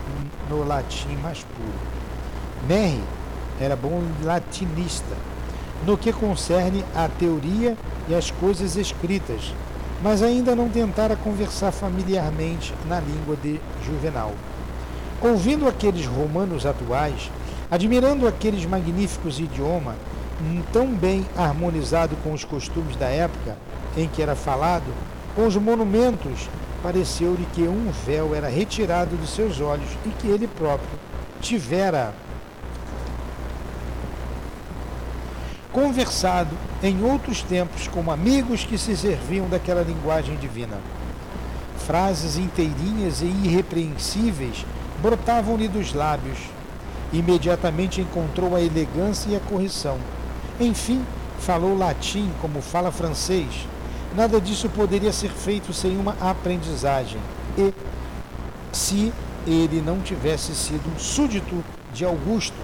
no 0.49 0.67
latim 0.67 1.15
mais 1.23 1.45
puro. 1.55 2.67
Merry 2.67 3.01
era 3.57 3.77
bom 3.77 4.03
latinista 4.21 5.15
no 5.86 5.97
que 5.97 6.13
concerne 6.13 6.84
à 6.95 7.07
teoria 7.07 7.76
e 8.07 8.15
às 8.15 8.32
coisas 8.32 8.76
escritas, 8.76 9.53
mas 10.01 10.21
ainda 10.21 10.55
não 10.55 10.69
tentara 10.69 11.15
conversar 11.15 11.71
familiarmente 11.71 12.73
na 12.88 12.99
língua 12.99 13.36
de 13.36 13.59
Juvenal. 13.86 14.34
Ouvindo 15.21 15.67
aqueles 15.67 16.05
romanos 16.05 16.65
atuais, 16.65 17.32
admirando 17.71 18.28
aqueles 18.28 18.65
magníficos 18.65 19.39
idiomas, 19.39 19.95
tão 20.71 20.88
bem 20.88 21.26
harmonizado 21.36 22.15
com 22.23 22.34
os 22.34 22.43
costumes 22.43 22.95
da 22.95 23.07
época 23.07 23.57
em 23.97 24.07
que 24.07 24.21
era 24.21 24.36
falado, 24.36 24.93
com 25.36 25.47
os 25.47 25.55
monumentos, 25.55 26.49
pareceu-lhe 26.84 27.47
que 27.53 27.61
um 27.63 27.91
véu 28.05 28.36
era 28.36 28.47
retirado 28.47 29.15
de 29.15 29.28
seus 29.28 29.59
olhos 29.61 29.89
e 30.05 30.09
que 30.09 30.28
ele 30.28 30.47
próprio 30.47 30.99
tivera 31.41 32.13
conversado 35.76 36.57
em 36.82 37.03
outros 37.03 37.41
tempos 37.41 37.86
com 37.89 38.09
amigos 38.09 38.63
que 38.63 38.78
se 38.78 38.95
serviam 38.95 39.49
daquela 39.49 39.82
linguagem 39.82 40.38
divina. 40.38 40.78
Frases 41.86 42.38
inteirinhas 42.38 43.21
e 43.21 43.26
irrepreensíveis 43.26 44.65
brotavam-lhe 45.01 45.67
dos 45.67 45.93
lábios. 45.93 46.38
Imediatamente 47.11 47.99
encontrou 47.99 48.55
a 48.55 48.61
elegância 48.61 49.30
e 49.30 49.36
a 49.36 49.39
correção. 49.41 49.97
Enfim, 50.61 51.03
falou 51.39 51.78
latim 51.78 52.32
como 52.41 52.61
fala 52.61 52.89
francês. 52.89 53.67
Nada 54.15 54.39
disso 54.39 54.69
poderia 54.69 55.11
ser 55.11 55.30
feito 55.30 55.73
sem 55.73 55.97
uma 55.97 56.15
aprendizagem. 56.21 57.19
E, 57.57 57.73
se 58.71 59.11
ele 59.45 59.84
não 59.86 59.99
tivesse 59.99 60.55
sido 60.55 60.89
um 60.95 60.97
súdito 60.97 61.61
de 61.93 62.05
Augusto, 62.05 62.55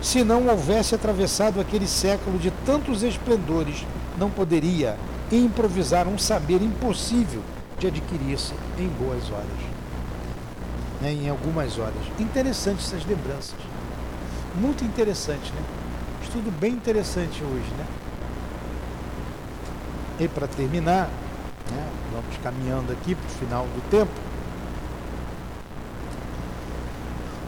se 0.00 0.22
não 0.22 0.46
houvesse 0.46 0.94
atravessado 0.94 1.60
aquele 1.60 1.86
século 1.86 2.38
de 2.38 2.50
tantos 2.64 3.02
esplendores, 3.02 3.84
não 4.16 4.30
poderia 4.30 4.96
improvisar 5.30 6.06
um 6.06 6.16
saber 6.16 6.62
impossível 6.62 7.42
de 7.78 7.88
adquirir-se 7.88 8.54
em 8.78 8.88
boas 8.88 9.30
horas, 9.30 9.46
né? 11.00 11.12
em 11.12 11.28
algumas 11.28 11.78
horas. 11.78 11.94
Interessante 12.18 12.84
essas 12.84 13.04
lembranças. 13.04 13.58
Muito 14.54 14.84
interessante, 14.84 15.52
né? 15.52 15.62
Estudo 16.22 16.50
bem 16.58 16.72
interessante 16.72 17.42
hoje, 17.42 17.70
né? 17.76 17.86
E 20.20 20.28
para 20.28 20.48
terminar, 20.48 21.08
né? 21.70 21.88
vamos 22.12 22.36
caminhando 22.42 22.92
aqui 22.92 23.14
para 23.14 23.26
o 23.26 23.30
final 23.30 23.64
do 23.64 23.90
tempo. 23.90 24.10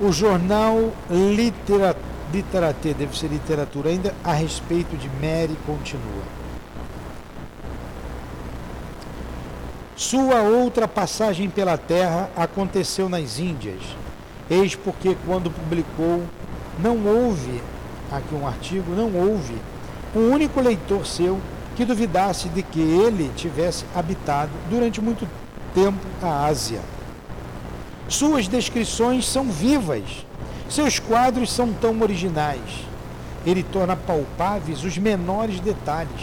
O 0.01 0.13
jornal 0.13 0.93
Literatura 1.11 2.10
Literatura, 2.33 2.95
deve 2.95 3.19
ser 3.19 3.29
literatura 3.29 3.91
ainda, 3.91 4.15
a 4.23 4.33
respeito 4.33 4.97
de 4.97 5.09
Mary 5.09 5.57
continua. 5.67 6.23
Sua 9.97 10.41
outra 10.41 10.87
passagem 10.87 11.51
pela 11.51 11.77
terra 11.77 12.31
aconteceu 12.37 13.09
nas 13.09 13.39
Índias. 13.39 13.83
Eis 14.49 14.75
porque 14.75 15.17
quando 15.27 15.51
publicou, 15.51 16.23
não 16.79 16.97
houve, 17.05 17.61
aqui 18.11 18.35
um 18.35 18.47
artigo, 18.47 18.95
não 18.95 19.13
houve 19.15 19.55
um 20.15 20.31
único 20.31 20.61
leitor 20.61 21.05
seu 21.07 21.41
que 21.77 21.85
duvidasse 21.85 22.49
de 22.49 22.63
que 22.63 22.81
ele 22.81 23.31
tivesse 23.37 23.85
habitado 23.95 24.51
durante 24.69 25.01
muito 25.01 25.29
tempo 25.75 25.99
a 26.23 26.47
Ásia. 26.47 26.81
Suas 28.09 28.49
descrições 28.49 29.27
são 29.27 29.45
vivas 29.45 30.25
seus 30.71 30.99
quadros 30.99 31.51
são 31.53 31.73
tão 31.73 32.01
originais. 32.01 32.87
Ele 33.45 33.63
torna 33.63 33.97
palpáveis 33.97 34.85
os 34.85 34.97
menores 34.97 35.59
detalhes. 35.61 36.21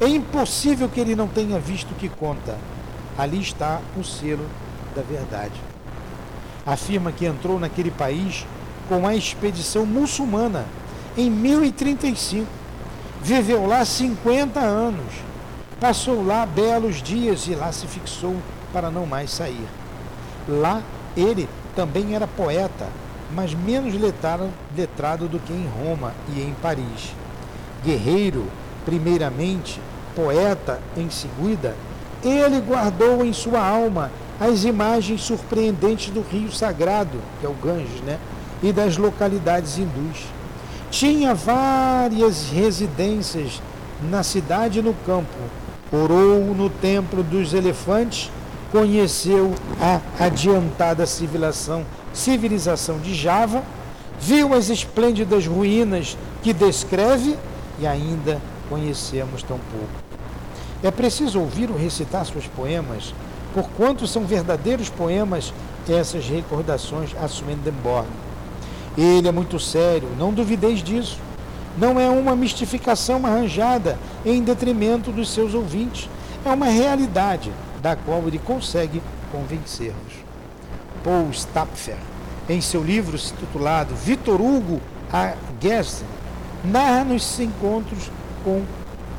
É 0.00 0.08
impossível 0.08 0.88
que 0.88 0.98
ele 0.98 1.14
não 1.14 1.28
tenha 1.28 1.58
visto 1.58 1.90
o 1.90 1.94
que 1.94 2.08
conta. 2.08 2.56
Ali 3.16 3.40
está 3.40 3.80
o 3.96 4.02
selo 4.02 4.46
da 4.96 5.02
verdade. 5.02 5.60
Afirma 6.64 7.12
que 7.12 7.26
entrou 7.26 7.60
naquele 7.60 7.90
país 7.90 8.46
com 8.88 9.06
a 9.06 9.14
expedição 9.14 9.84
muçulmana 9.84 10.64
em 11.16 11.30
1035. 11.30 12.46
Viveu 13.22 13.66
lá 13.66 13.84
50 13.84 14.60
anos. 14.60 15.12
Passou 15.78 16.24
lá 16.24 16.46
belos 16.46 17.02
dias 17.02 17.46
e 17.48 17.54
lá 17.54 17.70
se 17.70 17.86
fixou 17.86 18.36
para 18.72 18.90
não 18.90 19.04
mais 19.04 19.30
sair. 19.30 19.68
Lá 20.48 20.82
ele 21.16 21.48
também 21.76 22.14
era 22.14 22.26
poeta, 22.26 22.88
mas 23.34 23.54
menos 23.54 23.94
letrado, 23.94 25.28
do 25.28 25.38
que 25.38 25.52
em 25.52 25.66
Roma 25.66 26.12
e 26.34 26.40
em 26.40 26.54
Paris. 26.62 27.14
Guerreiro, 27.84 28.46
primeiramente, 28.84 29.80
poeta 30.14 30.80
em 30.96 31.10
seguida, 31.10 31.74
ele 32.22 32.60
guardou 32.60 33.24
em 33.24 33.32
sua 33.32 33.60
alma 33.60 34.10
as 34.40 34.64
imagens 34.64 35.22
surpreendentes 35.22 36.12
do 36.12 36.22
rio 36.22 36.50
sagrado, 36.50 37.18
que 37.40 37.46
é 37.46 37.48
o 37.48 37.54
Ganges, 37.54 38.00
né? 38.02 38.18
e 38.62 38.72
das 38.72 38.96
localidades 38.96 39.76
hindus. 39.78 40.24
Tinha 40.90 41.34
várias 41.34 42.50
residências 42.50 43.60
na 44.10 44.22
cidade 44.22 44.78
e 44.78 44.82
no 44.82 44.94
campo. 45.06 45.28
Orou 45.92 46.54
no 46.54 46.70
templo 46.70 47.22
dos 47.22 47.52
elefantes, 47.52 48.30
conheceu 48.72 49.54
a 49.80 50.00
adiantada 50.24 51.06
civilização 51.06 51.84
civilização 52.14 52.98
de 52.98 53.14
Java, 53.14 53.62
viu 54.18 54.54
as 54.54 54.70
esplêndidas 54.70 55.46
ruínas 55.46 56.16
que 56.42 56.52
descreve 56.52 57.36
e 57.78 57.86
ainda 57.86 58.40
conhecemos 58.70 59.42
tão 59.42 59.58
pouco. 59.70 60.04
É 60.82 60.90
preciso 60.90 61.40
ouvir 61.40 61.70
ou 61.70 61.76
recitar 61.76 62.24
seus 62.24 62.46
poemas, 62.46 63.14
porquanto 63.52 64.06
são 64.06 64.24
verdadeiros 64.24 64.88
poemas 64.88 65.52
essas 65.88 66.26
recordações 66.26 67.10
a 67.20 67.28
Swedenborg. 67.28 68.08
Ele 68.96 69.28
é 69.28 69.32
muito 69.32 69.58
sério, 69.58 70.08
não 70.18 70.32
duvideis 70.32 70.82
disso. 70.82 71.18
Não 71.76 71.98
é 71.98 72.08
uma 72.08 72.36
mistificação 72.36 73.26
arranjada 73.26 73.98
em 74.24 74.42
detrimento 74.42 75.10
dos 75.10 75.28
seus 75.30 75.54
ouvintes. 75.54 76.08
É 76.44 76.48
uma 76.50 76.66
realidade 76.66 77.52
da 77.82 77.96
qual 77.96 78.22
ele 78.26 78.38
consegue 78.38 79.02
convencer-nos. 79.32 80.24
Paul 81.04 81.28
Stapfer, 81.34 81.98
em 82.48 82.62
seu 82.62 82.82
livro 82.82 83.18
titulado 83.18 83.94
Vitor 83.94 84.40
Hugo 84.40 84.80
a 85.12 85.34
Gersten, 85.60 86.06
narra 86.64 87.04
nos 87.04 87.38
encontros 87.38 88.10
com 88.42 88.62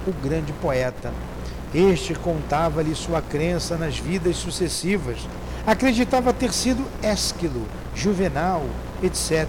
o 0.08 0.12
grande 0.24 0.52
poeta. 0.54 1.14
Este 1.74 2.16
contava-lhe 2.16 2.96
sua 2.96 3.22
crença 3.22 3.78
nas 3.78 4.00
vidas 4.00 4.36
sucessivas. 4.38 5.20
Acreditava 5.68 6.34
ter 6.34 6.52
sido 6.52 6.84
Ésquilo, 7.04 7.68
Juvenal, 7.94 8.66
etc. 9.04 9.48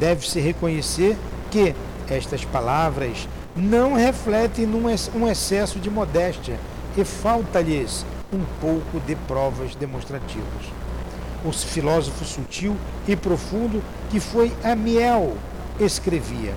Deve-se 0.00 0.40
reconhecer 0.40 1.16
que 1.48 1.76
estas 2.10 2.44
palavras 2.44 3.28
não 3.54 3.94
refletem 3.94 4.66
um 4.66 5.28
excesso 5.28 5.78
de 5.78 5.88
modéstia 5.88 6.58
e 6.96 7.04
falta-lhes 7.04 8.04
um 8.32 8.42
pouco 8.60 8.98
de 9.06 9.14
provas 9.14 9.74
demonstrativas 9.76 10.81
o 11.44 11.52
filósofo 11.52 12.24
sutil 12.24 12.76
e 13.06 13.16
profundo 13.16 13.82
que 14.10 14.20
foi 14.20 14.52
Amiel 14.62 15.36
escrevia. 15.80 16.54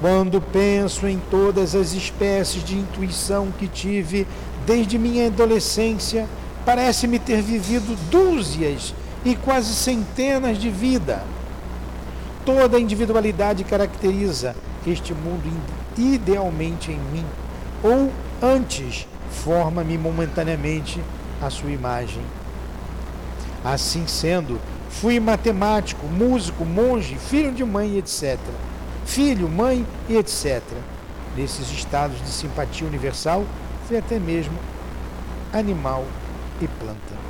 Quando 0.00 0.40
penso 0.40 1.06
em 1.06 1.20
todas 1.30 1.74
as 1.74 1.92
espécies 1.92 2.64
de 2.64 2.76
intuição 2.78 3.52
que 3.58 3.68
tive 3.68 4.26
desde 4.64 4.98
minha 4.98 5.26
adolescência, 5.26 6.26
parece-me 6.64 7.18
ter 7.18 7.42
vivido 7.42 7.96
dúzias 8.10 8.94
e 9.24 9.34
quase 9.34 9.74
centenas 9.74 10.58
de 10.58 10.70
vida. 10.70 11.22
Toda 12.46 12.78
a 12.78 12.80
individualidade 12.80 13.64
caracteriza 13.64 14.56
este 14.86 15.12
mundo 15.12 15.52
idealmente 15.98 16.90
em 16.90 16.98
mim, 17.12 17.24
ou 17.82 18.10
antes 18.42 19.06
forma-me 19.30 19.98
momentaneamente 19.98 21.00
a 21.42 21.50
sua 21.50 21.70
imagem. 21.70 22.22
Assim 23.64 24.06
sendo, 24.06 24.60
fui 24.88 25.20
matemático, 25.20 26.06
músico, 26.06 26.64
monge, 26.64 27.16
filho 27.16 27.52
de 27.52 27.64
mãe, 27.64 27.98
etc. 27.98 28.38
Filho, 29.04 29.48
mãe 29.48 29.86
e 30.08 30.16
etc. 30.16 30.62
Nesses 31.36 31.70
estados 31.70 32.20
de 32.20 32.28
simpatia 32.28 32.86
universal, 32.86 33.44
fui 33.86 33.98
até 33.98 34.18
mesmo 34.18 34.58
animal 35.52 36.04
e 36.60 36.66
planta. 36.66 37.20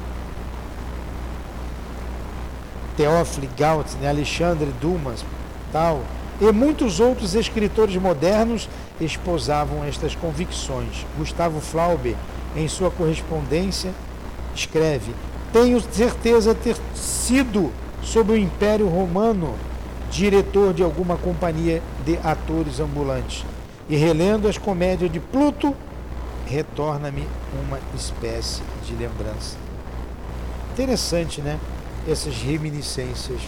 Teófilo 2.97 3.49
Gaut, 3.57 3.97
né, 3.97 4.09
Alexandre 4.09 4.73
Dumas, 4.81 5.25
tal, 5.73 6.03
E 6.41 6.51
muitos 6.53 7.01
outros 7.01 7.35
escritores 7.35 7.95
modernos 7.97 8.67
esposavam 8.99 9.85
estas 9.85 10.15
convicções. 10.15 11.05
Gustavo 11.19 11.61
Flaubert, 11.61 12.17
em 12.57 12.67
sua 12.67 12.91
correspondência, 12.91 13.93
escreve: 14.55 15.15
Tenho 15.53 15.81
certeza 15.81 16.55
ter 16.55 16.77
sido, 16.95 17.73
sob 18.03 18.33
o 18.33 18.37
Império 18.37 18.89
Romano, 18.89 19.55
diretor 20.11 20.73
de 20.73 20.83
alguma 20.83 21.17
companhia 21.17 21.83
de 22.05 22.17
atores 22.19 22.79
ambulantes. 22.79 23.45
E 23.89 23.97
relendo 23.97 24.47
as 24.47 24.57
comédias 24.57 25.11
de 25.11 25.19
Pluto, 25.19 25.75
retorna-me 26.47 27.27
uma 27.65 27.79
espécie 27.97 28.63
de 28.87 28.95
lembrança. 28.95 29.57
Interessante, 30.73 31.41
né? 31.41 31.59
Essas 32.09 32.35
reminiscências. 32.43 33.41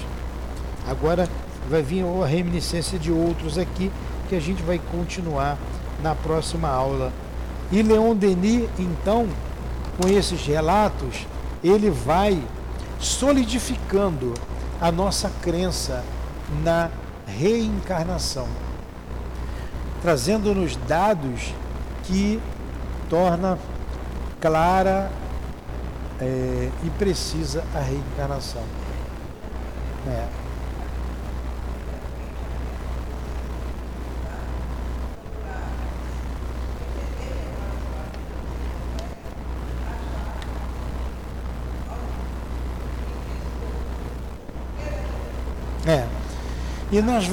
Agora 0.88 1.28
vai 1.70 1.82
vir 1.82 2.05
a 2.05 2.26
reminiscência 2.26 2.98
de 2.98 3.12
outros 3.12 3.57
aqui 3.59 3.92
que 4.28 4.34
a 4.34 4.40
gente 4.40 4.62
vai 4.62 4.80
continuar 4.90 5.57
na 6.03 6.16
próxima 6.16 6.68
aula. 6.68 7.12
E 7.70 7.80
Leon 7.80 8.14
Denis, 8.16 8.68
então, 8.78 9.28
com 10.00 10.09
esses 10.09 10.44
relatos, 10.44 11.26
ele 11.62 11.90
vai 11.90 12.42
solidificando 12.98 14.34
a 14.80 14.90
nossa 14.90 15.30
crença 15.40 16.04
na 16.62 16.90
reencarnação, 17.26 18.48
trazendo-nos 20.00 20.76
dados 20.76 21.54
que 22.04 22.40
torna 23.08 23.58
clara 24.40 25.10
é, 26.20 26.70
e 26.82 26.90
precisa 26.90 27.64
a 27.74 27.78
reencarnação. 27.78 28.62
É. 30.06 30.41
E 46.93 47.01
nós, 47.01 47.26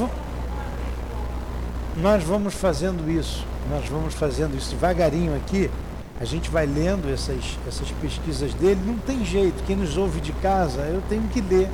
nós 1.98 2.24
vamos 2.24 2.54
fazendo 2.54 3.12
isso, 3.12 3.46
nós 3.70 3.90
vamos 3.90 4.14
fazendo 4.14 4.58
isso 4.58 4.70
devagarinho 4.70 5.36
aqui, 5.36 5.70
a 6.18 6.24
gente 6.24 6.50
vai 6.50 6.66
lendo 6.66 7.14
essas, 7.14 7.58
essas 7.68 7.92
pesquisas 7.92 8.54
dele, 8.54 8.80
não 8.86 8.98
tem 8.98 9.26
jeito, 9.26 9.62
quem 9.68 9.76
nos 9.76 9.98
ouve 9.98 10.22
de 10.22 10.32
casa, 10.32 10.84
eu 10.84 11.04
tenho 11.10 11.24
que 11.24 11.42
ler, 11.42 11.70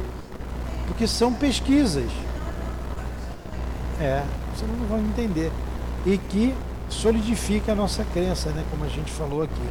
porque 0.88 1.06
são 1.06 1.32
pesquisas. 1.32 2.10
É, 4.02 4.24
vocês 4.56 4.70
não 4.80 4.88
vão 4.88 5.00
entender. 5.00 5.52
E 6.08 6.18
que 6.18 6.56
solidifica 6.90 7.74
a 7.74 7.76
nossa 7.76 8.04
crença, 8.06 8.50
né, 8.50 8.64
como 8.72 8.84
a 8.84 8.90
gente 8.90 9.12
falou 9.12 9.44
aqui. 9.44 9.70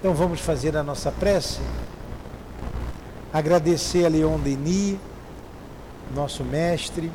Então 0.00 0.14
vamos 0.14 0.40
fazer 0.40 0.78
a 0.78 0.82
nossa 0.82 1.12
prece. 1.12 1.60
Agradecer 3.30 4.06
a 4.06 4.08
Leon 4.08 4.38
Denis, 4.38 4.96
nosso 6.14 6.42
mestre, 6.42 7.12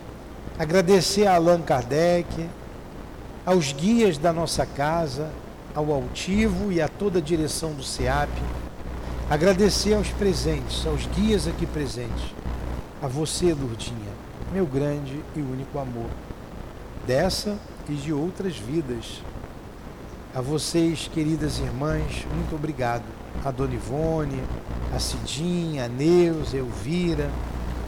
agradecer 0.60 1.26
a 1.26 1.34
Allan 1.34 1.64
Kardec, 1.64 2.48
aos 3.44 3.74
guias 3.74 4.20
da 4.20 4.32
nossa 4.32 4.68
casa, 4.68 5.32
ao 5.74 5.92
altivo 5.92 6.72
e 6.72 6.80
a 6.80 6.88
toda 6.88 7.18
a 7.18 7.22
direção 7.22 7.74
do 7.74 7.82
SEAP, 7.82 8.30
agradecer 9.32 9.96
aos 9.96 10.10
presentes, 10.10 10.86
aos 10.86 11.08
guias 11.08 11.48
aqui 11.48 11.66
presentes, 11.66 12.36
a 13.02 13.08
você, 13.08 13.48
Lourdinha, 13.48 14.14
meu 14.54 14.68
grande 14.68 15.20
e 15.36 15.40
único 15.40 15.80
amor, 15.80 16.10
dessa 17.08 17.58
e 17.90 17.94
de 17.94 18.14
outras 18.14 18.56
vidas. 18.56 19.24
A 20.36 20.42
vocês, 20.42 21.10
queridas 21.14 21.60
irmãs, 21.60 22.28
muito 22.36 22.56
obrigado. 22.56 23.06
A 23.46 23.52
Dona 23.52 23.74
Ivone, 23.74 24.44
a 24.94 25.00
Cidinha, 25.00 25.86
a 25.86 25.88
Neuza, 25.88 26.58
a 26.58 26.60
Elvira, 26.60 27.32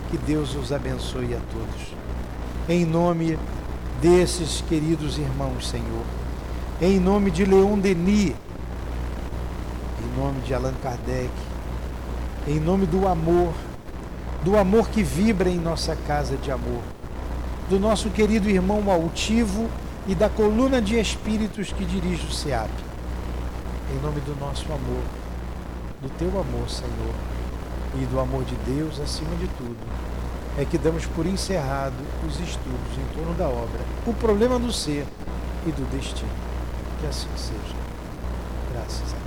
que 0.09 0.17
Deus 0.17 0.55
os 0.55 0.71
abençoe 0.71 1.35
a 1.35 1.39
todos. 1.51 1.93
Em 2.69 2.85
nome 2.85 3.37
desses 4.01 4.61
queridos 4.61 5.17
irmãos, 5.17 5.67
Senhor, 5.67 6.05
em 6.81 7.01
nome 7.01 7.31
de 7.31 7.43
Leon 7.43 7.77
Denis, 7.77 8.33
em 9.99 10.17
nome 10.17 10.39
de 10.39 10.53
Allan 10.53 10.75
Kardec, 10.81 11.29
em 12.47 12.61
nome 12.61 12.85
do 12.85 13.09
amor, 13.09 13.53
do 14.45 14.57
amor 14.57 14.87
que 14.87 15.03
vibra 15.03 15.49
em 15.49 15.59
nossa 15.59 15.97
casa 15.97 16.37
de 16.37 16.49
amor, 16.49 16.81
do 17.69 17.77
nosso 17.77 18.09
querido 18.09 18.49
irmão 18.49 18.89
altivo 18.89 19.69
e 20.07 20.15
da 20.15 20.29
coluna 20.29 20.81
de 20.81 20.97
espíritos 20.97 21.73
que 21.73 21.83
dirige 21.83 22.25
o 22.25 22.31
SEAP. 22.31 22.69
Em 23.91 24.01
nome 24.01 24.21
do 24.21 24.35
nosso 24.39 24.65
amor, 24.71 25.03
do 26.01 26.09
teu 26.17 26.29
amor, 26.29 26.69
Senhor, 26.69 27.13
e 27.95 28.05
do 28.05 28.19
amor 28.19 28.43
de 28.45 28.55
Deus 28.55 28.99
acima 28.99 29.35
de 29.35 29.47
tudo, 29.49 29.77
é 30.57 30.65
que 30.65 30.77
damos 30.77 31.05
por 31.05 31.25
encerrado 31.25 31.95
os 32.25 32.39
estudos 32.39 32.97
em 32.97 33.15
torno 33.15 33.33
da 33.35 33.47
obra, 33.47 33.79
o 34.05 34.13
problema 34.13 34.57
do 34.57 34.71
ser 34.71 35.05
e 35.65 35.71
do 35.71 35.89
destino. 35.91 36.29
Que 37.01 37.07
assim 37.07 37.29
seja. 37.35 37.75
Graças 38.73 39.01
a 39.01 39.17
Deus. 39.17 39.26